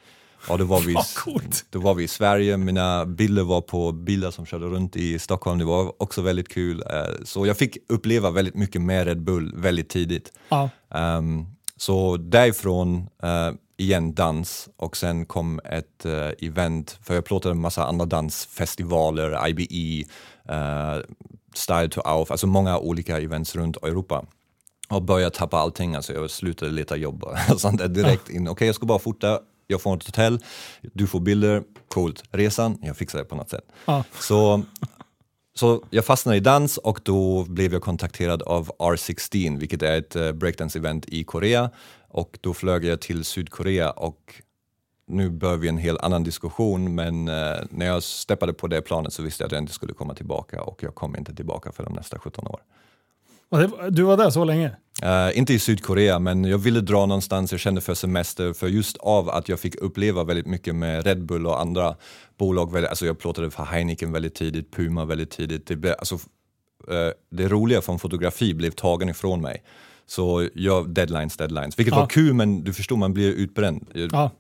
[0.48, 0.96] Och då var, vi,
[1.70, 5.60] då var vi i Sverige, mina bilder var på bilar som körde runt i Stockholm,
[5.60, 6.78] det var också väldigt kul.
[6.78, 10.34] Uh, så jag fick uppleva väldigt mycket med Red Bull väldigt tidigt.
[10.50, 10.70] Ja.
[10.90, 11.48] Um,
[11.78, 13.08] så därifrån
[13.80, 19.48] igen dans och sen kom ett uh, event, för jag plåtade en massa andra dansfestivaler,
[19.48, 20.06] IBE,
[20.50, 21.02] uh, eh,
[21.54, 24.26] Style to Auf, alltså många olika events runt Europa.
[24.90, 27.26] Och började tappa allting, alltså jag slutade leta jobb
[27.58, 28.42] sånt där direkt in.
[28.42, 30.40] Okej, okay, jag ska bara fota, jag får ett hotell,
[30.82, 32.24] du får bilder, coolt.
[32.32, 33.66] Resan, jag fixar det på något sätt.
[33.86, 34.04] Ja.
[34.20, 34.64] Så
[35.60, 40.16] så jag fastnade i dans och då blev jag kontakterad av R16, vilket är ett
[40.16, 41.70] uh, breakdance-event i Korea
[42.10, 44.42] och då flög jag till Sydkorea och
[45.08, 49.14] nu bör vi en helt annan diskussion men eh, när jag steppade på det planet
[49.14, 51.84] så visste jag att jag inte skulle komma tillbaka och jag kom inte tillbaka för
[51.84, 52.60] de nästa 17 år.
[53.90, 54.76] Du var där så länge?
[55.04, 58.98] Uh, inte i Sydkorea, men jag ville dra någonstans, jag kände för semester, för just
[58.98, 61.96] av att jag fick uppleva väldigt mycket med Red Bull och andra
[62.38, 62.86] bolag.
[62.86, 65.68] Alltså jag plåtade för Heineken väldigt tidigt, Puma väldigt tidigt.
[65.68, 69.64] Det, blev, alltså, uh, det roliga från fotografi blev tagen ifrån mig.
[70.10, 71.80] Så jag, deadlines, deadlines.
[71.80, 72.00] Vilket ja.
[72.00, 73.88] var kul men du förstår, man blir utbränd.
[74.12, 74.32] Ja.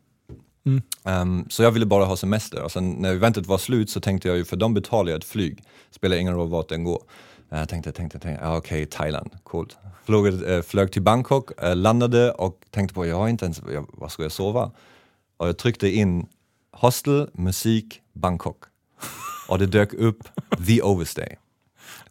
[0.65, 0.81] Mm.
[1.03, 4.27] Um, så jag ville bara ha semester och sen när eventet var slut så tänkte
[4.27, 7.01] jag ju, för de betalar ju ett flyg, spelar ingen roll vart den går.
[7.49, 9.77] Jag tänkte, tänkte, tänkte, okej, okay, Thailand, coolt.
[10.05, 13.89] Flög, uh, flög till Bangkok, uh, landade och tänkte på, jag har inte ens, jag,
[13.93, 14.71] var ska jag sova?
[15.37, 16.27] Och jag tryckte in
[16.71, 18.63] hostel, musik, Bangkok.
[19.49, 20.23] och det dök upp
[20.67, 21.35] The Overstay.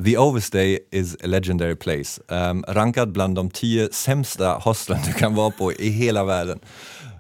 [0.05, 2.21] The Overstay is a legendary place.
[2.29, 6.59] Um, rankad bland de tio sämsta hostlen du kan vara på i hela världen.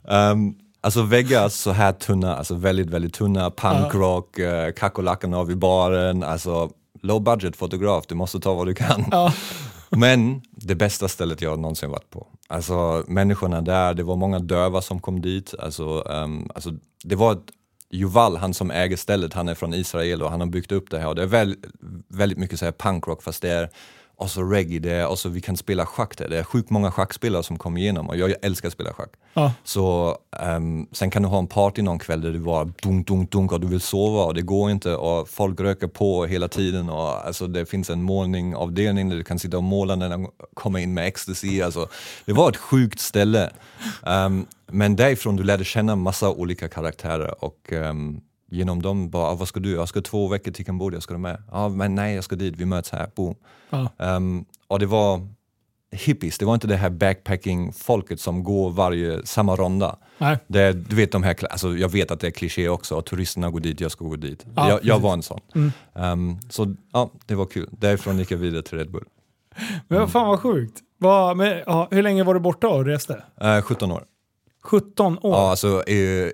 [0.04, 4.46] Um, Alltså väggar så här tunna, alltså väldigt, väldigt tunna, punkrock, uh.
[4.46, 6.70] uh, kackerlackorna vid baren, alltså
[7.02, 9.04] low budget fotograf, du måste ta vad du kan.
[9.10, 9.32] Ja.
[9.90, 12.26] Men det bästa stället jag någonsin varit på.
[12.48, 15.54] Alltså människorna där, det var många döva som kom dit.
[15.58, 16.70] Alltså, um, alltså,
[17.04, 17.50] det var ett
[17.90, 20.98] Juval, han som äger stället, han är från Israel och han har byggt upp det
[20.98, 21.08] här.
[21.08, 21.56] Och det är väl,
[22.08, 23.70] väldigt mycket så här punkrock fast det är
[24.18, 26.28] och så reggae, det är, och så vi kan spela schack där.
[26.28, 29.10] Det är sjukt många schackspelare som kommer igenom och jag älskar att spela schack.
[29.34, 29.52] Ja.
[29.64, 30.16] Så
[30.56, 33.52] um, sen kan du ha en party någon kväll där du bara dunk, dunk, dunk
[33.52, 37.26] och du vill sova och det går inte och folk röker på hela tiden och
[37.26, 40.94] alltså, det finns en målningavdelning där du kan sitta och måla när de kommer in
[40.94, 41.62] med ecstasy.
[41.62, 41.88] Alltså,
[42.24, 43.50] det var ett sjukt ställe.
[44.02, 49.34] Um, men därifrån du lärde känna massa olika karaktärer och um, genom dem bara, ah,
[49.34, 49.70] vad ska du?
[49.72, 51.42] Jag ska två veckor till Kambodja, ska du med?
[51.50, 53.34] Ja, ah, men nej, jag ska dit, vi möts här, boom.
[53.70, 53.88] Ja.
[53.96, 55.28] Um, och det var
[55.90, 59.96] hippies, det var inte det här backpacking-folket som går varje, samma ronda.
[60.18, 60.38] Nej.
[60.46, 63.50] Det, du vet de här, alltså jag vet att det är kliché också, och turisterna
[63.50, 64.46] går dit, jag ska gå dit.
[64.56, 65.40] Ja, jag, jag var en sån.
[65.54, 65.72] Mm.
[65.92, 67.68] Um, så ja, det var kul.
[67.72, 69.04] Därifrån gick jag vidare till Red Bull.
[69.88, 70.10] Men mm.
[70.10, 70.80] fan vad sjukt.
[70.98, 73.22] Vad, men, ja, hur länge var du borta och reste?
[73.44, 74.04] Uh, 17 år.
[74.68, 75.34] 17 år?
[75.34, 75.84] Ja, alltså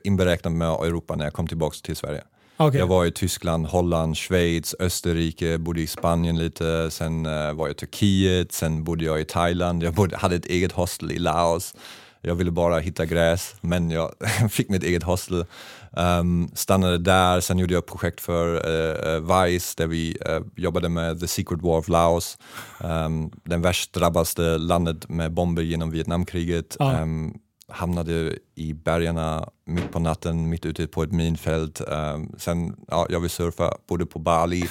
[0.04, 2.22] inberäknat med Europa när jag kom tillbaka till Sverige.
[2.56, 2.80] Okay.
[2.80, 7.70] Jag var i Tyskland, Holland, Schweiz, Österrike, bodde i Spanien lite, sen uh, var jag
[7.70, 11.74] i Turkiet, sen bodde jag i Thailand, jag bodde, hade ett eget hostel i Laos.
[12.20, 14.10] Jag ville bara hitta gräs, men jag
[14.50, 15.44] fick mitt eget hostel.
[15.92, 20.88] Um, stannade där, sen gjorde jag ett projekt för uh, Vice där vi uh, jobbade
[20.88, 22.38] med The Secret War of Laos.
[22.80, 26.76] Um, den värst drabbaste landet med bomber genom Vietnamkriget.
[26.78, 27.02] Ja.
[27.02, 31.80] Um, hamnade i bergarna mitt på natten, mitt ute på ett minfält.
[31.88, 34.68] Um, sen, ja, jag vill surfa, bodde på Bali.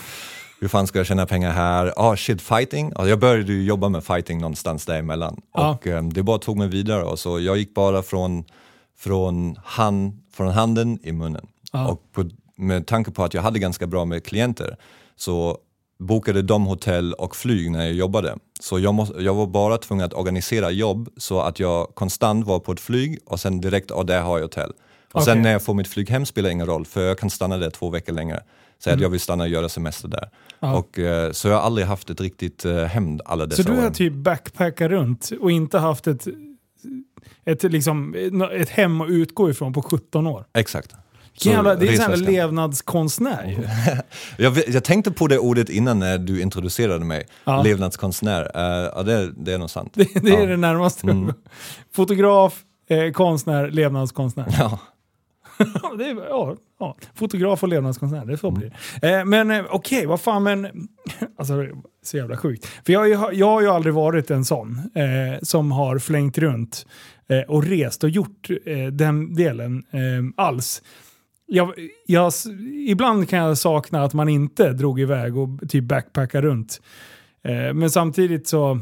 [0.59, 1.93] hur fan ska jag tjäna pengar här?
[1.97, 2.91] Ah shit, fighting?
[2.95, 5.41] Ah, jag började jobba med fighting någonstans däremellan.
[5.53, 5.71] Ja.
[5.71, 7.03] Och um, det bara tog mig vidare.
[7.03, 8.43] Och så jag gick bara från,
[8.97, 11.47] från, hand, från handen i munnen.
[11.71, 11.87] Ja.
[11.87, 14.77] Och på, med tanke på att jag hade ganska bra med klienter
[15.15, 15.57] så
[16.03, 18.35] bokade de hotell och flyg när jag jobbade.
[18.59, 22.59] Så jag, måste, jag var bara tvungen att organisera jobb så att jag konstant var
[22.59, 24.69] på ett flyg och sen direkt, och där har jag hotell.
[24.69, 25.25] Och Okej.
[25.25, 27.69] sen när jag får mitt flyg hem spelar ingen roll för jag kan stanna där
[27.69, 28.43] två veckor längre.
[28.83, 28.99] Säg Mm.
[28.99, 30.29] att jag vill stanna och göra semester där.
[30.59, 30.75] Ja.
[30.77, 33.75] Och, eh, så jag har aldrig haft ett riktigt eh, hem alla dessa Så du
[33.81, 36.27] har typ backpackat runt och inte haft ett,
[37.45, 38.15] ett, liksom,
[38.53, 40.45] ett hem att utgå ifrån på 17 år?
[40.53, 40.95] Exakt.
[41.35, 43.67] Så Jävlar, det är en sån här levnadskonstnär ju.
[44.43, 47.63] jag, jag tänkte på det ordet innan när du introducerade mig, Ja.
[47.63, 48.51] levnadskonstnär.
[48.55, 49.91] Eh, ja, det, det är nog sant.
[49.95, 50.45] Det, det är Ja.
[50.45, 51.07] det närmaste.
[51.07, 51.33] Mm.
[51.95, 54.45] Fotograf, eh, konstnär, levnadskonstnär.
[54.59, 54.79] Ja.
[55.97, 56.95] Det är, ja, ja.
[57.15, 59.09] Fotograf och levnadskonstnär, det är så blir det.
[59.13, 60.87] Eh, men eh, okej, vad fan, men...
[61.37, 61.65] Alltså,
[62.03, 62.65] så jävla sjukt.
[62.85, 66.85] För jag, jag har ju aldrig varit en sån eh, som har flängt runt
[67.29, 70.81] eh, och rest och gjort eh, den delen eh, alls.
[71.55, 71.73] Jag,
[72.05, 72.31] jag,
[72.87, 76.81] ibland kan jag sakna att man inte drog iväg och typ backpackade runt.
[77.43, 78.79] Eh, men samtidigt så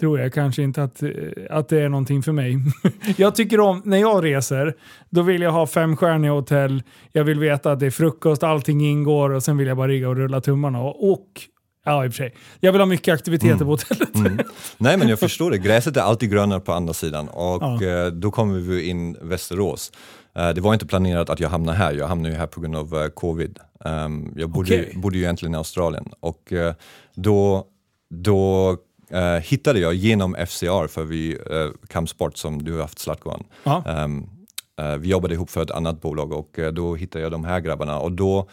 [0.00, 1.10] tror jag kanske inte att, eh,
[1.50, 2.58] att det är någonting för mig.
[3.16, 4.74] jag tycker om, när jag reser,
[5.10, 6.82] då vill jag ha femstjärniga hotell,
[7.12, 10.08] jag vill veta att det är frukost, allting ingår och sen vill jag bara rigga
[10.08, 10.80] och rulla tummarna.
[10.80, 11.28] Och, och
[11.84, 14.14] ja, i och för sig, jag vill ha mycket aktiviteter på hotellet.
[14.14, 14.38] Mm.
[14.78, 17.82] Nej men jag förstår det, gräset är alltid grönare på andra sidan och Ja.
[17.82, 19.92] eh, då kommer vi in Västerås.
[20.36, 22.76] Eh, det var inte planerat att jag hamnar här, jag hamnade ju här på grund
[22.76, 23.58] av eh, covid.
[23.84, 24.92] Ehm, jag bodde, Okej.
[24.96, 26.74] bodde ju egentligen i Australien och eh,
[27.14, 27.66] då,
[28.10, 28.76] då
[29.42, 31.38] hittade jag genom FCR, för vi,
[31.88, 33.32] kampsport som du har haft Zlatko
[33.64, 33.84] Ja.
[33.86, 34.26] Ehm,
[34.80, 37.98] eh, vi jobbade ihop för ett annat bolag och då hittade jag de här grabbarna
[37.98, 38.48] och då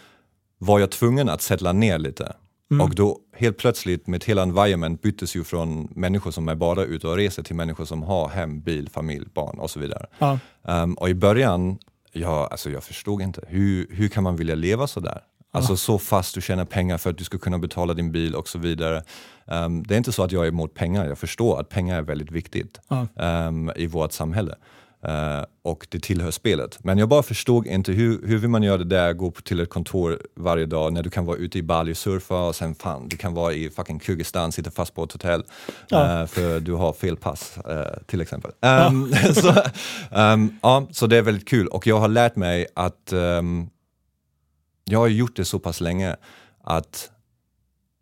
[0.57, 2.33] var jag tvungen att sätta ner lite.
[2.81, 7.07] Och då helt plötsligt, mitt hela environment byttes ju från människor som är bara ute
[7.07, 10.05] och reser till människor som har hem, bil, familj, barn och så vidare.
[10.19, 10.39] Ja.
[10.67, 11.77] Ehm, och i början,
[12.11, 15.21] ja, alltså jag förstod inte, hur, hur kan man vilja leva sådär?
[15.55, 18.47] Alltså så fast du tjänar pengar för att du ska kunna betala din bil och
[18.47, 19.03] så vidare.
[19.47, 22.01] Ehm, det är inte så att jag är emot pengar, jag förstår att pengar är
[22.01, 23.07] väldigt viktigt Ja.
[23.17, 24.55] ehm, i vårt samhälle.
[25.03, 26.79] Eh, och det tillhör spelet.
[26.83, 29.69] Men jag bara förstod inte hur, hur vill man göra det där, gå till ett
[29.69, 33.07] kontor varje dag när du kan vara ute i Bali och surfa och sen fan,
[33.09, 35.43] du kan vara i fucking Kyrgyzstan, sitta fast på ett hotell
[35.89, 36.21] Ja.
[36.21, 38.51] eh, för du har fel pass eh, till exempel.
[38.61, 39.53] Ehm, så,
[40.11, 43.67] ehm, ja, så det är väldigt kul och jag har lärt mig att ehm,
[44.85, 46.15] jag har gjort det så pass länge
[46.63, 47.09] att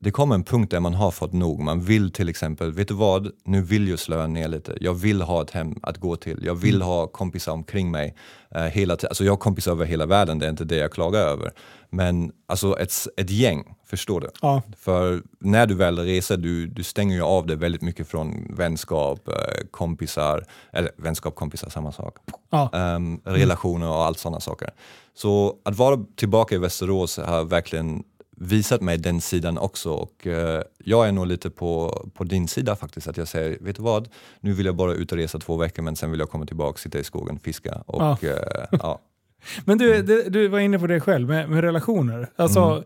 [0.04, 1.60] det kommer en punkt där man har fått nog.
[1.60, 4.78] Man vill till exempel, vet du vad, nu vill jag slöa ner lite.
[4.82, 6.40] Jag vill ha ett hem att gå till.
[6.46, 8.16] Jag vill ha kompisar omkring mig
[8.56, 8.94] eh, hela.
[8.94, 11.52] Alltså jag har kompisar över hela världen, det är inte det jag klagar över.
[11.90, 14.30] Men alltså ett, ett gäng, förstår du?
[14.42, 14.62] Ja.
[14.78, 19.28] För när du väl reser, du, du stänger ju av det väldigt mycket från vänskap,
[19.28, 19.34] eh,
[19.72, 22.18] kompisar, eller vänskap, kompisar, samma sak.
[22.50, 22.70] Ja.
[22.74, 24.70] Ehm, relationer och allt sådana saker.
[25.14, 28.04] Så att vara tillbaka i Västerås har verkligen
[28.42, 32.76] visat mig den sidan också och eh, jag är nog lite på, på din sida
[32.76, 33.08] faktiskt.
[33.08, 35.84] Att jag säger, vet du vad, nu vill jag bara ut och resa två veckor
[35.84, 38.18] men sen vill jag komma tillbaka, sitta i skogen, fiska och Ja.
[38.24, 39.00] eh, ja.
[39.66, 42.30] Men du, det, du var inne på det själv med, med relationer.
[42.36, 42.84] Alltså,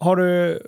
[0.00, 0.60] har du...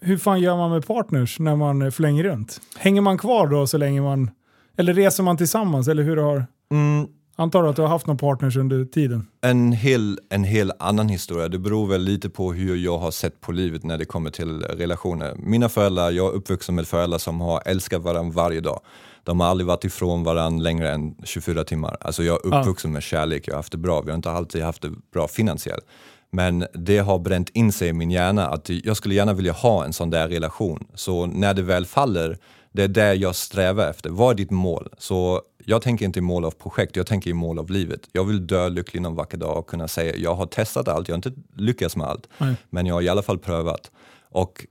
[0.00, 2.60] Hur fan gör man med partners när man flänger runt?
[2.78, 4.30] Hänger man kvar då så länge man...
[4.76, 5.88] Eller reser man tillsammans?
[5.88, 6.46] Eller hur har...
[6.70, 7.08] Mm,
[7.40, 9.26] Antar du att du har haft någon partners under tiden?
[9.40, 11.48] En hel, en hel annan historia.
[11.48, 14.62] Det beror väl lite på hur jag har sett på livet när det kommer till
[14.62, 15.34] relationer.
[15.38, 18.80] Mina föräldrar, jag är uppvuxen med föräldrar som har älskat varandra varje dag.
[19.24, 21.96] De har aldrig varit ifrån varandra längre än 24 timmar.
[22.00, 24.00] Alltså jag är uppvuxen med kärlek, jag har haft det bra.
[24.00, 25.84] Vi har inte alltid haft det bra finansiellt.
[26.30, 29.84] Men det har bränt in sig i min hjärna att jag skulle gärna vilja ha
[29.84, 30.86] en sån där relation.
[30.94, 32.38] Så när det väl faller,
[32.72, 34.10] det är det jag strävar efter.
[34.10, 34.88] Vad är ditt mål?
[34.98, 38.00] Så jag tänker inte i mål av projekt, jag tänker i mål av livet.
[38.12, 41.12] Jag vill dö lycklig någon vacker dag och kunna säga jag har testat allt, jag
[41.12, 42.28] har inte lyckats med allt.
[42.38, 42.54] Nej.
[42.70, 43.90] Men jag har i alla fall prövat.
[44.30, 44.66] Och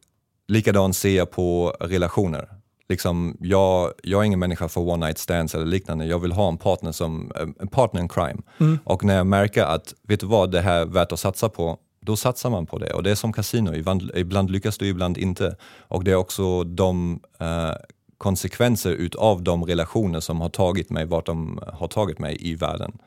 [0.48, 2.50] likadant ser jag på relationer.
[2.90, 6.06] Liksom, jag, jag är ingen människa för one night stands eller liknande.
[6.06, 8.42] Jag vill ha en partner som en partner in crime.
[8.84, 11.78] Och när jag märker att, vet du vad, det här är värt att satsa på,
[12.08, 12.94] då satsar man på det.
[12.94, 15.56] Och det är som kasino, ibland, ibland lyckas du, ibland inte.
[15.88, 17.72] Och det är också de eh,
[18.18, 22.98] konsekvenser utav de relationer som har tagit mig vart de har tagit mig i världen.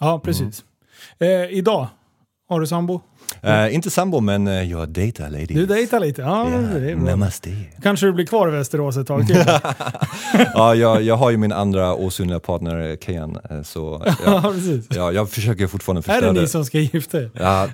[0.00, 0.64] Ja, precis.
[1.18, 1.86] Eh, idag
[2.50, 3.00] Har du sambo?
[3.42, 5.46] Eh, inte sambo, men eh, jag dejtar lady.
[5.46, 6.22] Du dejtar lite?
[6.22, 7.04] Ja, Ja, det är bra.
[7.10, 7.50] namaste.
[7.82, 9.36] Kanske du blir kvar i Västerås ett tag till?
[10.54, 12.96] ja, jag, jag har ju min andra osynliga partner,
[13.50, 14.86] eh, så ja, ja, precis.
[14.90, 17.30] ja, jag försöker fortfarande Är förstöra det ni som ska gifta er?
[17.34, 17.68] Ja,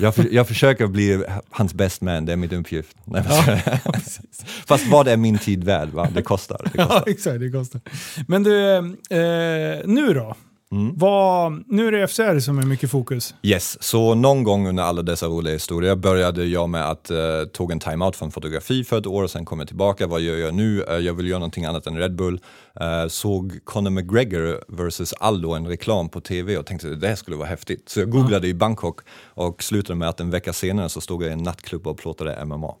[0.00, 2.96] jag, för, jag försöker bli hans best man, det är min uppgift.
[3.04, 3.58] Nej, men-
[4.66, 5.88] Fast vad är min tid värd?
[5.88, 6.08] Va?
[6.14, 6.60] Det kostar.
[6.64, 7.04] Det Ja, kostar.
[7.10, 7.40] exakt.
[7.40, 7.80] Det kostar.
[8.28, 10.34] Men du, eh, nu då?
[10.74, 10.94] Mm.
[10.96, 13.34] Vad, nu är det FCR som är mycket fokus.
[13.42, 17.72] Yes, så någon gång under alla dessa roliga historier började jag med att uh, tog
[17.72, 20.06] en timeout från fotografi för ett år och sen kom jag tillbaka.
[20.06, 20.82] Vad gör jag nu?
[20.82, 22.40] Eh, jag vill göra någonting annat än Red Bull.
[22.80, 27.36] Eh, såg Conor McGregor versus Aldo en reklam på tv och tänkte det här skulle
[27.36, 27.88] vara häftigt.
[27.88, 31.30] Så jag googlade i Bangkok och slutade med att en vecka senare så stod jag
[31.30, 32.74] i en nattklubb och plåtade MMA.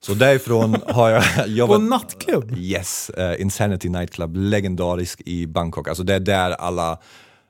[0.00, 1.82] Så därifrån har jag På jobbat...
[1.82, 2.56] nattklubb?
[2.56, 5.88] Yes, eh, Insanity Nightclub, legendarisk i Bangkok.
[5.88, 6.98] Alltså det är där alla,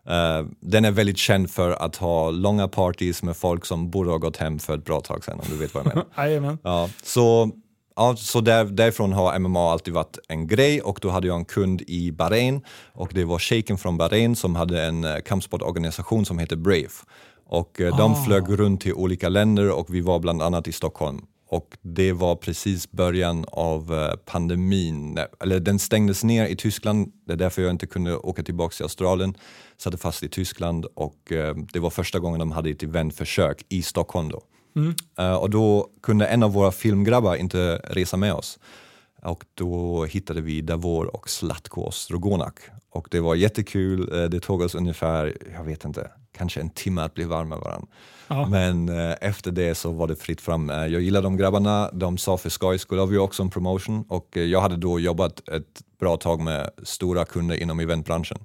[0.08, 4.18] eh, den är väldigt känd för att ha långa parties med folk som borde ha
[4.18, 6.06] gått hem för ett bra tag sedan om du vet vad jag menar.
[6.16, 6.58] Jajamän.
[6.62, 7.50] ja, så
[7.96, 11.44] ja, så där, därifrån har MMA alltid varit en grej och då hade jag en
[11.44, 12.60] kund i Bahrain
[12.92, 16.88] och det var shejken från Bahrain som hade en eh, kampsportorganisation som heter Brave.
[17.46, 18.24] Och eh, de Ah.
[18.24, 21.22] flög runt till olika länder och vi var bland annat i Stockholm.
[21.52, 27.32] Och det var precis början av eh, pandemin, eller den stängdes ner i Tyskland, det
[27.32, 29.34] är därför jag inte kunde åka tillbaka till Australien.
[29.76, 33.82] Satte fast i Tyskland och eh, det var första gången de hade ett eventförsök i
[33.82, 34.42] Stockholm då.
[35.18, 38.58] Eh, och då kunde en av våra filmgrabbar inte resa med oss.
[39.22, 42.58] Och då hittade vi Davor och Zlatko Strogonak.
[42.90, 47.14] Och det var jättekul, det tog oss ungefär, jag vet inte, kanske en timme att
[47.14, 47.88] bli varma med varandra.
[48.32, 48.46] Ja.
[48.48, 50.70] Men eh, efter det så var det fritt fram.
[50.70, 54.04] Eh, jag gillade de grabbarna, de sa för skoj skulle har vi också en promotion
[54.08, 58.38] och eh, jag hade då jobbat ett bra tag med stora kunder inom eventbranschen.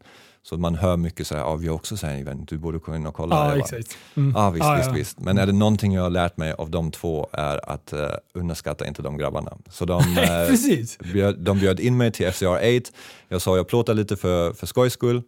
[0.44, 2.78] Så man hör mycket så här, ja vi har också så här event, du borde
[2.78, 3.36] gå in och kolla.
[3.36, 3.98] Ja, bara, exakt.
[4.16, 4.34] Mm.
[4.36, 4.94] Ja, visst, Ja, visst, ja.
[4.94, 5.20] visst.
[5.20, 8.00] Men är det någonting jag har lärt mig av de två är att uh,
[8.34, 9.58] underskatta inte de grabbarna.
[9.70, 10.04] Så de,
[10.48, 11.00] Precis.
[11.00, 12.92] bjöd, de bjöd in mig till FCR 8.
[13.28, 15.22] Jag sa jag plåtar lite för, för skojs skull.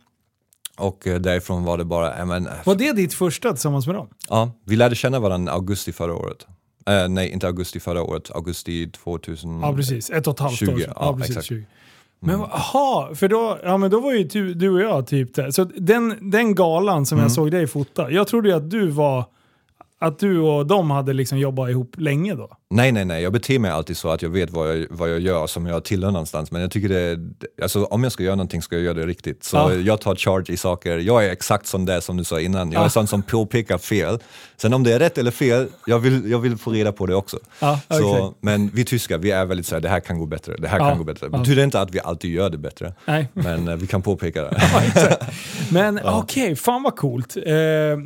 [0.80, 3.96] Och eh, därifrån var det bara, äh, men, äh, Var det ditt första tillsammans med
[3.96, 4.08] dem?
[4.30, 6.48] ja, vi lärde känna varandra augusti förra året.
[6.86, 9.60] Eh, nej, inte augusti förra året, augusti 2000.
[9.62, 10.10] Ja, precis.
[10.10, 10.94] Ett och ett halvt 20, år sedan.
[10.96, 11.48] ja, precis, exakt.
[11.48, 11.66] 20.
[12.22, 15.52] Men jaha, för då, ja, men då var ju du, du och jag typ där.
[15.52, 17.24] Så den, den galan som Mm.
[17.26, 19.26] jag såg dig fota, jag trodde ju att du var
[20.02, 22.50] att du och de hade liksom jobbat ihop länge då.
[22.72, 23.24] Nej, nej, nej.
[23.24, 25.84] Jag beter mig alltid så att jag vet vad jag, vad jag gör som jag
[25.84, 26.52] tillhör någonstans.
[26.52, 27.20] Men jag tycker det,
[27.62, 29.44] alltså, om jag ska göra någonting ska jag göra det riktigt.
[29.44, 29.74] Så Ja.
[29.74, 30.98] jag tar charge i saker.
[30.98, 32.72] Jag är exakt som det som du sa innan.
[32.72, 32.90] Jag är Ja.
[32.90, 34.20] sån som påpekar fel.
[34.58, 37.16] Sen om det är rätt eller fel, jag vill, jag vill få reda på det
[37.16, 37.38] också.
[37.60, 38.38] Ja, så, exakt.
[38.42, 40.90] Men vi tyskar, vi är väldigt såhär, det här kan gå bättre, det här Ja.
[40.90, 41.28] kan gå bättre.
[41.28, 41.40] Det Ja.
[41.40, 42.94] betyder inte att vi alltid gör det bättre.
[43.06, 43.28] Nej.
[43.34, 44.62] Men eh, vi kan påpeka det.
[45.72, 47.38] Men okej, fan vad coolt.
[47.38, 47.44] Eh,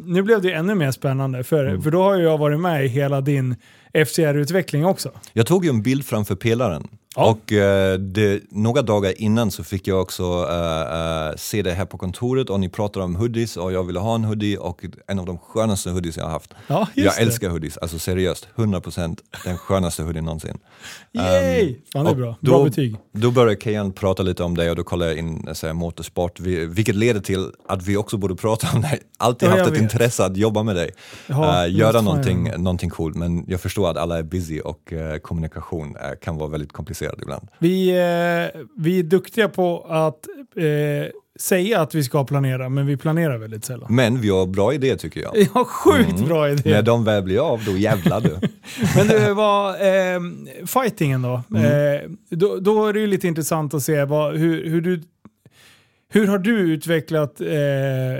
[0.05, 1.81] nu blev det ännu mer spännande, för, Mm.
[1.81, 3.55] för då har jag varit med i hela din
[3.93, 5.11] FCR-utveckling också.
[5.33, 6.87] Jag tog ju en bild framför pelaren.
[7.15, 7.29] Ja.
[7.31, 11.85] Och eh, det, några dagar innan så fick jag också eh, eh, se det här
[11.85, 15.19] på kontoret och ni pratade om hoodies och jag ville ha en hoodie och en
[15.19, 16.53] av de skönaste hoodies jag har haft.
[16.67, 17.21] Ja, jag det.
[17.21, 20.57] älskar hoodies, alltså seriöst, 100% den skönaste hoodien någonsin.
[21.11, 21.75] Yay!
[21.93, 22.35] fan det är bra.
[22.41, 22.95] Bra då, betyg.
[23.11, 26.39] Då började Kejan prata lite om det och då kollade jag in så här, motorsport,
[26.39, 28.99] vi, vilket leder till att vi också borde prata om det.
[29.17, 29.81] Alltid Ja, haft ett vet.
[29.81, 30.89] intresse att jobba med dig,
[31.27, 34.93] Ja, Eh, det göra någonting, någonting coolt men jag förstår att alla är busy och
[34.93, 36.73] eh, kommunikation eh, kan vara väldigt
[37.09, 37.47] komplicerad ibland.
[37.59, 42.97] Vi, eh, vi är duktiga på att eh, säga att vi ska planera, men vi
[42.97, 43.95] planerar väldigt sällan.
[43.95, 45.47] Men vi har bra idé tycker jag.
[45.55, 46.25] Ja, sjukt Mm.
[46.25, 46.69] bra idé.
[46.69, 48.39] När de väl blir av, då jävlar du.
[48.95, 50.21] Men du, vad, eh,
[50.67, 51.41] fightingen då?
[51.55, 51.65] Mm.
[51.65, 52.57] Eh, då?
[52.59, 55.01] Då är det ju lite intressant att se vad, hur, hur du...
[56.15, 58.13] Hur har du utvecklat eh,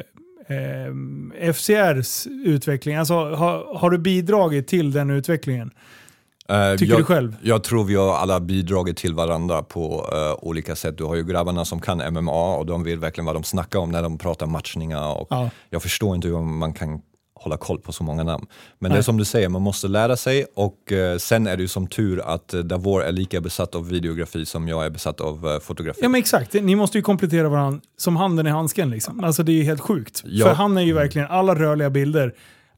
[0.58, 2.96] eh, FCRs utveckling?
[2.96, 5.72] Alltså, har, har du bidragit till den utvecklingen?
[6.50, 7.36] Eh, Tycker jag, du själv?
[7.42, 10.98] Jag tror vi har alla bidragit till varandra på eh, olika sätt.
[10.98, 13.92] Du har ju grabbarna som kan MMA och de vet verkligen vad de snackar om
[13.92, 15.18] när de pratar matchningar.
[15.22, 15.50] Och Ja.
[15.70, 17.02] Jag förstår inte hur man kan
[17.36, 18.46] hålla koll på så många namn.
[18.80, 18.98] Men det Nej.
[19.00, 21.88] är som du säger, man måste lära sig och eh, sen är det ju som
[21.88, 25.60] tur att eh, Davor är lika besatt av videografi som jag är besatt av eh,
[25.60, 26.00] fotografi.
[26.04, 28.90] Ja men exakt, ni måste ju komplettera varandra som handen i handsken.
[28.90, 29.24] Liksom.
[29.24, 30.22] Alltså det är ju helt sjukt.
[30.26, 30.46] Ja.
[30.46, 32.34] För han är ju verkligen, alla rörliga bilder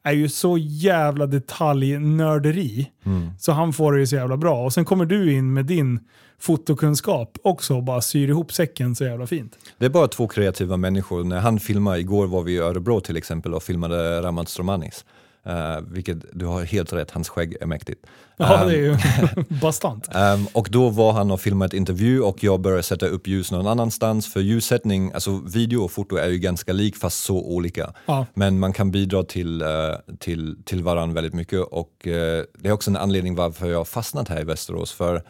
[0.05, 2.91] är ju så jävla detaljnörderi.
[3.05, 3.29] Mm.
[3.39, 4.65] Så han får det ju så jävla bra.
[4.65, 5.99] Och sen kommer du in med din
[6.39, 9.57] fotokunskap också och bara syr ihop säcken så jävla fint.
[9.77, 11.23] Det är bara två kreativa människor.
[11.23, 15.05] När han filmade, igår var vi i Örebro till exempel och filmade Ramat Stromanis.
[15.49, 18.05] Uh, vilket du har helt rätt, hans skägg är mäktigt.
[18.37, 18.97] Ja, Um, det är ju
[19.61, 20.09] bastant.
[20.15, 23.51] Um, och då var han och filmade ett intervju och jag började sätta upp ljus
[23.51, 24.33] någon annanstans.
[24.33, 27.93] För ljussättning, alltså video och foto är ju ganska lik fast så olika.
[28.05, 28.25] Ja.
[28.33, 32.11] Men man kan bidra till, uh, till, till varandra väldigt mycket och uh,
[32.53, 34.91] det är också en anledning varför jag har fastnat här i Västerås.
[34.91, 35.23] För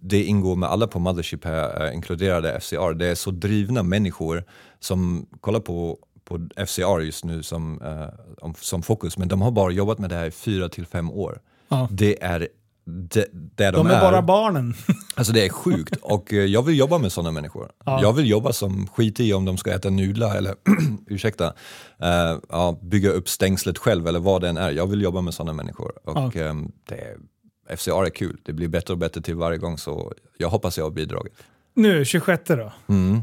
[0.00, 2.94] det ingår med alla på Mothership här, inkluderade FCR.
[2.94, 4.44] Det är så drivna människor
[4.80, 9.70] som kollar på på FCR just nu som, uh, som fokus, men de har bara
[9.70, 11.40] jobbat med det här i fyra till fem år.
[11.68, 11.88] Ja.
[11.90, 12.48] Det är
[12.84, 14.74] det, det de, De är bara barnen.
[15.14, 17.70] Alltså det är sjukt och eh, jag vill jobba med sådana människor.
[17.84, 18.02] Ja.
[18.02, 20.54] Jag vill jobba som skit i om de ska äta nudlar eller
[21.06, 21.46] ursäkta,
[21.98, 24.70] eh, ja, bygga upp stängslet själv eller vad det än är.
[24.70, 26.40] Jag vill jobba med sådana människor och Ja.
[26.40, 27.16] ehm, det,
[27.76, 28.40] FCR är kul.
[28.44, 31.32] Det blir bättre och bättre till varje gång så jag hoppas jag har bidragit.
[31.74, 32.72] Nu, 26 då.
[32.88, 33.20] Mm.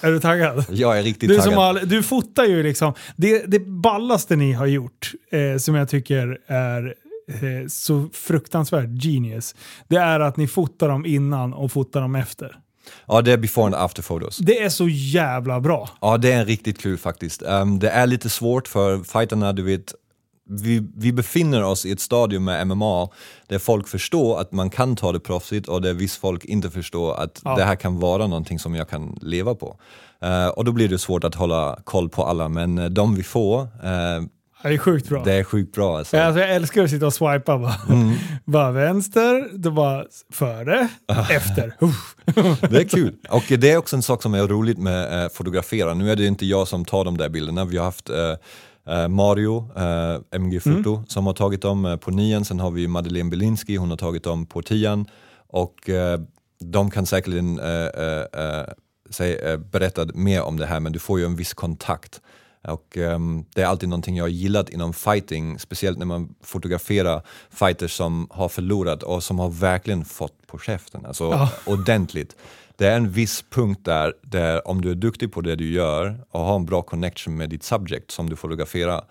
[0.00, 0.64] Är du taggad?
[0.70, 1.52] Jag är riktigt Du, taggad.
[1.52, 5.88] som all, du fotar ju liksom, det, det ballaste ni har gjort, eh, som jag
[5.88, 6.94] tycker är
[7.28, 9.54] eh, så fruktansvärt genius,
[9.88, 12.56] det är att ni fotar dem innan och fotar dem efter.
[13.06, 14.38] Ja, det är before and after photos.
[14.38, 15.88] Det är så jävla bra.
[16.00, 17.42] Ja, det är riktigt kul faktiskt.
[17.42, 19.94] Ehm, det är lite svårt för fighterna, du vet,
[20.48, 23.08] vi, vi befinner oss i ett stadium med MMA
[23.48, 27.14] där folk förstår att man kan ta det proffsigt och där viss folk inte förstår
[27.14, 27.56] att Ja.
[27.56, 29.76] det här kan vara någonting som jag kan leva på.
[30.22, 33.22] Eh, och då blir det svårt att hålla koll på alla, men eh, de vi
[33.22, 33.68] får, eh,
[34.62, 35.22] Det är sjukt bra.
[35.24, 35.98] det är sjukt bra.
[35.98, 36.16] Alltså.
[36.18, 37.74] Alltså, jag älskar att sitta och swipa bara.
[37.88, 38.14] Mm.
[38.44, 40.88] bara vänster, då bara före,
[41.30, 41.74] efter.
[41.80, 42.16] Uff.
[42.70, 43.14] Det är kul.
[43.30, 45.94] Och det är också en sak som är roligt med eh, fotografera.
[45.94, 47.64] Nu är det inte jag som tar de där bilderna.
[47.64, 48.16] Vi har haft eh,
[49.08, 52.44] Mario, eh, MG Foto, som har tagit dem eh, på nian.
[52.44, 55.06] Sen har vi Madeleine Belinski, hon har tagit dem på tian.
[55.48, 56.20] Och eh,
[56.60, 58.64] de kan säkerligen eh, eh, eh,
[59.10, 62.20] säg, eh, berätta mer om det här, men du får ju en viss kontakt.
[62.68, 67.22] Och ehm, det är alltid någonting jag har gillat inom fighting, speciellt när man fotograferar
[67.50, 71.50] fighters som har förlorat och som har verkligen fått på käften, alltså Ja.
[71.66, 72.36] ordentligt.
[72.82, 76.24] Det är en viss punkt där, där om du är duktig på det du gör
[76.30, 79.04] och har en bra connection med ditt subject som du fotograferar,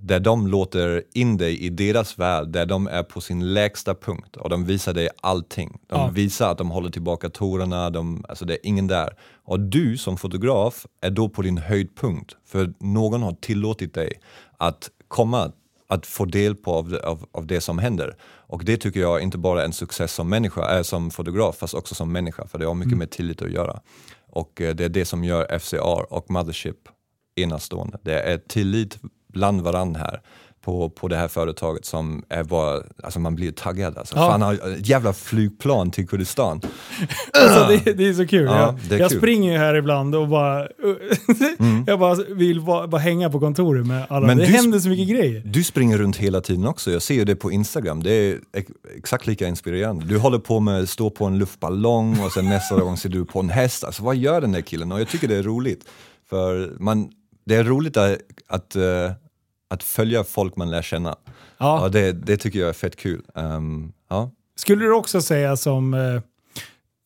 [0.00, 4.36] där de låter in dig i deras värld, där de är på sin lägsta punkt
[4.36, 5.78] och de visar dig allting.
[5.86, 6.08] De Ja.
[6.08, 9.16] visar att de håller tillbaka torerna, de, alltså det är ingen där.
[9.44, 14.12] Och du som fotograf är då på din höjdpunkt, för någon har tillåtit dig
[14.56, 15.52] att komma,
[15.88, 18.16] att få del på av, av, av det som händer.
[18.46, 21.74] Och det tycker jag inte bara är en success som människa, äh, som fotograf, fast
[21.74, 23.80] också som människa, för det har mycket med tillit att göra.
[24.30, 26.88] Och eh, det är det som gör FCR och Mothership
[27.36, 27.98] enastående.
[28.02, 30.22] Det är tillit bland varandra här
[30.66, 34.16] på, på det här företaget som är bara, alltså man blir taggad alltså.
[34.16, 34.30] Ja.
[34.30, 36.60] Fan har ett jävla flygplan till Kurdistan.
[37.42, 38.44] Alltså, det, det är så kul.
[38.44, 39.18] Ja, jag jag kul.
[39.18, 40.68] springer ju här ibland och bara,
[41.86, 44.26] jag bara vill bara, bara hänga på kontoret med alla.
[44.26, 45.42] Men det händer så mycket grejer.
[45.44, 48.70] Du springer runt hela tiden också, jag ser ju det på Instagram, det är ex-
[48.96, 50.06] exakt lika inspirerande.
[50.06, 53.24] Du håller på med att stå på en luftballong och sen nästa gång ser du
[53.24, 53.84] på en häst.
[53.84, 54.92] Alltså vad gör den där killen?
[54.92, 55.84] Och jag tycker det är roligt.
[56.30, 57.08] För man,
[57.46, 58.16] det är roligt att,
[58.48, 58.82] att, eh,
[59.70, 61.16] att följa folk man lär känna.
[61.58, 61.80] Ja.
[61.82, 63.22] Ja, det, det tycker jag är fett kul.
[63.34, 64.30] Ehm, ja.
[64.56, 65.94] Skulle du också säga som...
[65.94, 66.20] Eh,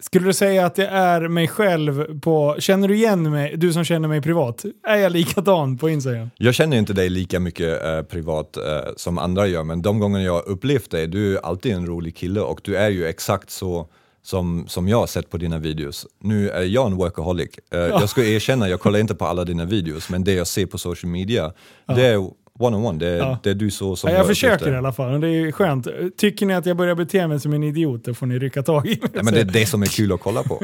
[0.02, 2.56] skulle du säga att det är mig själv på...
[2.58, 4.64] Känner du igen mig, du som känner mig privat?
[4.86, 6.30] Är jag likadan på Instagram?
[6.36, 8.62] Jag känner inte dig lika mycket eh, privat eh,
[8.96, 12.16] som andra gör, men de gånger jag har upplevt dig, du är alltid en rolig
[12.16, 13.88] kille och du är ju exakt så
[14.22, 16.06] som, som jag har sett på dina videos.
[16.18, 17.50] Nu är jag en workaholic.
[17.72, 20.66] Eh, Jag ska erkänna, jag kollar inte på alla dina videos, men det jag ser
[20.66, 21.52] på social media,
[21.96, 22.30] det är
[22.60, 22.98] one-on-one.
[22.98, 23.38] Det, Ja.
[23.42, 24.72] det är du så som Ja, jag försöker det.
[24.72, 25.86] i alla fall, och det är skönt.
[26.16, 28.86] Tycker ni att jag börjar bete mig som en idiot, då får ni rycka tag
[28.86, 29.10] i mig.
[29.14, 30.60] Ja, men det är det som är kul att kolla på.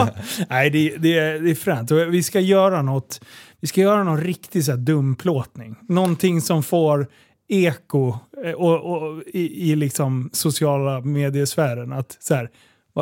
[0.50, 1.90] Nej, det, det, är, det är fränt.
[1.90, 3.20] Och Vi ska göra något,
[3.60, 5.76] vi ska göra någon riktig så här, dumplåtning.
[5.88, 7.06] Någonting som får
[7.48, 11.92] eko eh, och, och, i, i liksom sociala mediesfären.
[11.92, 12.50] Att, så här,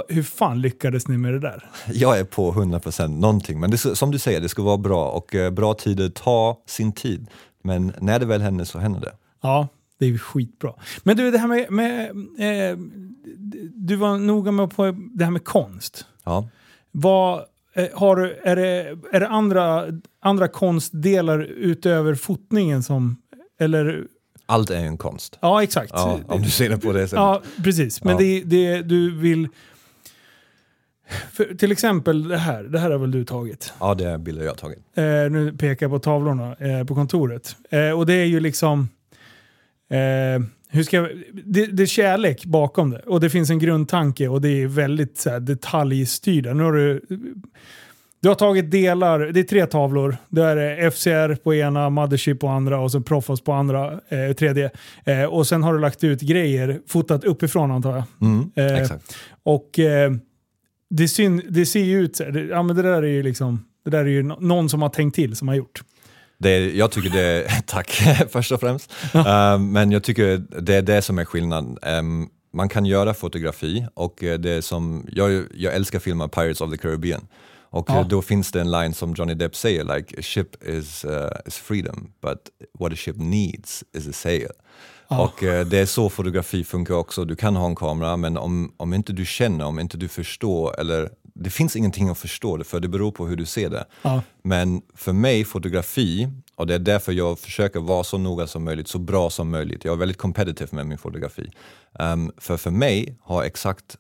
[0.09, 1.69] hur fan lyckades ni med det där?
[1.93, 5.35] Jag är på 100% någonting, men det, som du säger, det ska vara bra och
[5.35, 7.27] eh, bra tider tar sin tid.
[7.65, 9.13] Men när det väl händer så händer det.
[9.43, 10.73] Ja, det är skitbra.
[11.03, 11.71] Men du, det här med...
[11.71, 12.11] med
[12.73, 12.79] eh,
[13.75, 16.07] du var noga med på det här med konst.
[16.25, 16.49] Ja.
[16.91, 17.45] Vad,
[17.75, 19.85] eh, har är det, är det andra,
[20.21, 23.17] andra konstdelar utöver fotningen som...
[23.61, 24.05] Eller...
[24.47, 25.39] Allt är ju en konst.
[25.41, 25.93] Ja, exakt.
[25.95, 27.17] Ja, om du ser det på det sättet.
[27.17, 28.05] Ja, precis.
[28.05, 28.19] Men Ja.
[28.19, 29.49] det, det du vill...
[31.33, 32.63] För, till exempel det här.
[32.63, 33.73] Det här har väl du tagit?
[33.81, 34.79] Ja, det är bilder jag har tagit.
[34.95, 37.57] Eh, nu pekar jag på tavlorna eh, på kontoret.
[37.71, 38.89] Eh, och det är ju liksom...
[39.91, 41.11] Eh, hur ska jag,
[41.45, 42.99] det, det är kärlek bakom det.
[42.99, 46.55] Och det finns en grundtanke och det är väldigt så här, detaljstyrda.
[46.55, 47.01] Nu har du...
[48.21, 50.17] Du har tagit delar, det är tre tavlor.
[50.29, 54.71] Det är FCR på ena, Mothership på andra och sen Profos på andra, eh, tredje.
[55.05, 58.05] Eh, och sen har du lagt ut grejer, fotat uppifrån antar jag.
[58.21, 59.17] Mm, Eh, exakt.
[59.43, 60.13] Och eh,
[60.91, 63.65] det, syn, det ser ju ut så det, ja men det där är ju liksom,
[63.85, 65.83] det där är ju nå- någon som har tänkt till som har gjort.
[66.39, 67.91] Det är, jag tycker det tack
[68.31, 71.79] först och främst, Eh, men jag tycker det är det som är skillnaden.
[71.83, 76.71] Em, man kan göra fotografi och eh, det som, jag, jag älskar filmer Pirates of
[76.71, 77.27] the Caribbean.
[77.71, 78.01] Och Ja.
[78.01, 81.11] eh, då finns det en line som Johnny Depp säger, like a ship is, uh,
[81.47, 82.39] is freedom, but
[82.79, 84.49] what a ship needs is a sail.
[85.09, 87.25] Och eh, det är så fotografi funkar också.
[87.25, 90.81] Du kan ha en kamera men om, om inte du känner, om inte du förstår,
[90.81, 93.85] eller det finns ingenting att förstå det för det beror på hur du ser det.
[94.03, 94.23] Ja.
[94.43, 98.89] Men för mig, fotografi, och det är därför jag försöker vara så noga som möjligt,
[98.89, 99.85] så bra som möjligt.
[99.85, 101.51] Jag är väldigt competitive med min fotografi.
[101.99, 103.97] Ehm, för för mig har exakt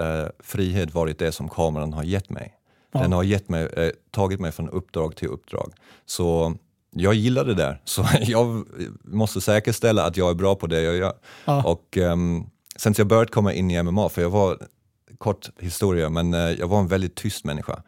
[0.00, 2.54] eh, frihet varit det som kameran har gett mig.
[2.92, 5.72] Den har gett mig, eh, tagit mig från uppdrag till uppdrag.
[6.06, 6.56] Så
[6.94, 7.80] jag gillar det där.
[7.84, 8.64] Så jag
[9.04, 11.12] måste säkerställa att jag är bra på det jag gör.
[11.44, 11.62] Ja.
[11.64, 14.58] Och um, sen jag börjat komma in i MMA, för jag var,
[15.18, 17.82] kort historia, men eh, jag var en väldigt tyst människa.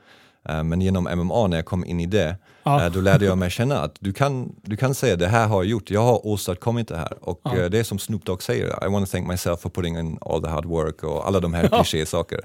[0.48, 2.84] Eh, men genom MMA, när jag kom in i det, Ja.
[2.84, 5.56] eh, då lärde jag mig känna att du kan, du kan säga det här har
[5.62, 7.12] jag gjort, jag har åstadkommit det här.
[7.20, 9.98] Och eh, det är som Snoop Dogg säger, I want to thank myself for putting
[9.98, 12.40] in all the hard work och alla de här kliché-saker.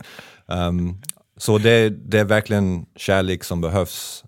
[0.45, 1.01] Um,
[1.37, 4.23] så det, det är verkligen kärlek som behövs.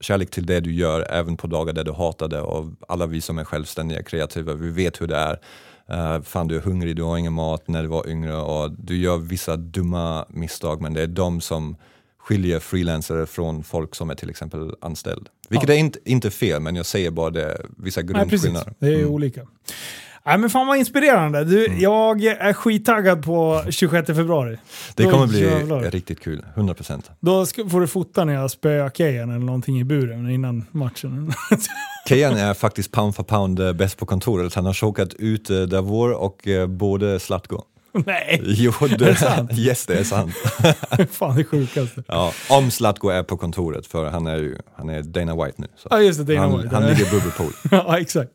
[0.00, 2.40] Kärlek till det du gör, även på dagar där du hatar det.
[2.40, 5.38] Och alla vi som är självständiga, kreativa, vi vet hur det är.
[5.92, 8.96] Uh, fan, du är hungrig, du har ingen mat när du var yngre och du
[8.96, 11.76] gör vissa dumma misstag, men det är de som
[12.18, 15.28] skiljer freelancare från folk som är till exempel anställd.
[15.48, 18.28] Vilket är inte, inte fel, men jag säger bara det, vissa Nej, precis.
[18.30, 18.74] grundskillnader.
[18.78, 19.10] Det är Mm.
[19.10, 19.46] olika.
[20.28, 21.44] Nej, men fan vad inspirerande.
[21.44, 24.58] Du, Jag är skittaggad på 26 februari.
[24.94, 25.90] Det Då kommer bli jävlar.
[25.90, 27.02] riktigt kul, 100%.
[27.20, 31.32] Då ska, får du fota när jag spöar Kejan eller någonting i buren innan matchen.
[32.08, 34.54] Kejan är faktiskt pound for pound eh, bäst på kontoret.
[34.54, 37.62] Han har chokat ut eh, Davor och eh, både Zlatko.
[38.06, 39.50] Nej, Jo, det, det sant?
[39.58, 40.32] Yes, det är sant.
[41.10, 42.02] fan det sjukaste.
[42.08, 45.66] Ja, om Zlatko är på kontoret, för han är ju han är Dana White nu.
[45.76, 45.88] Så.
[45.90, 46.74] Ja just det, Dana Han, White.
[46.74, 47.52] han ligger bubbelpool.
[47.70, 48.32] ja exakt.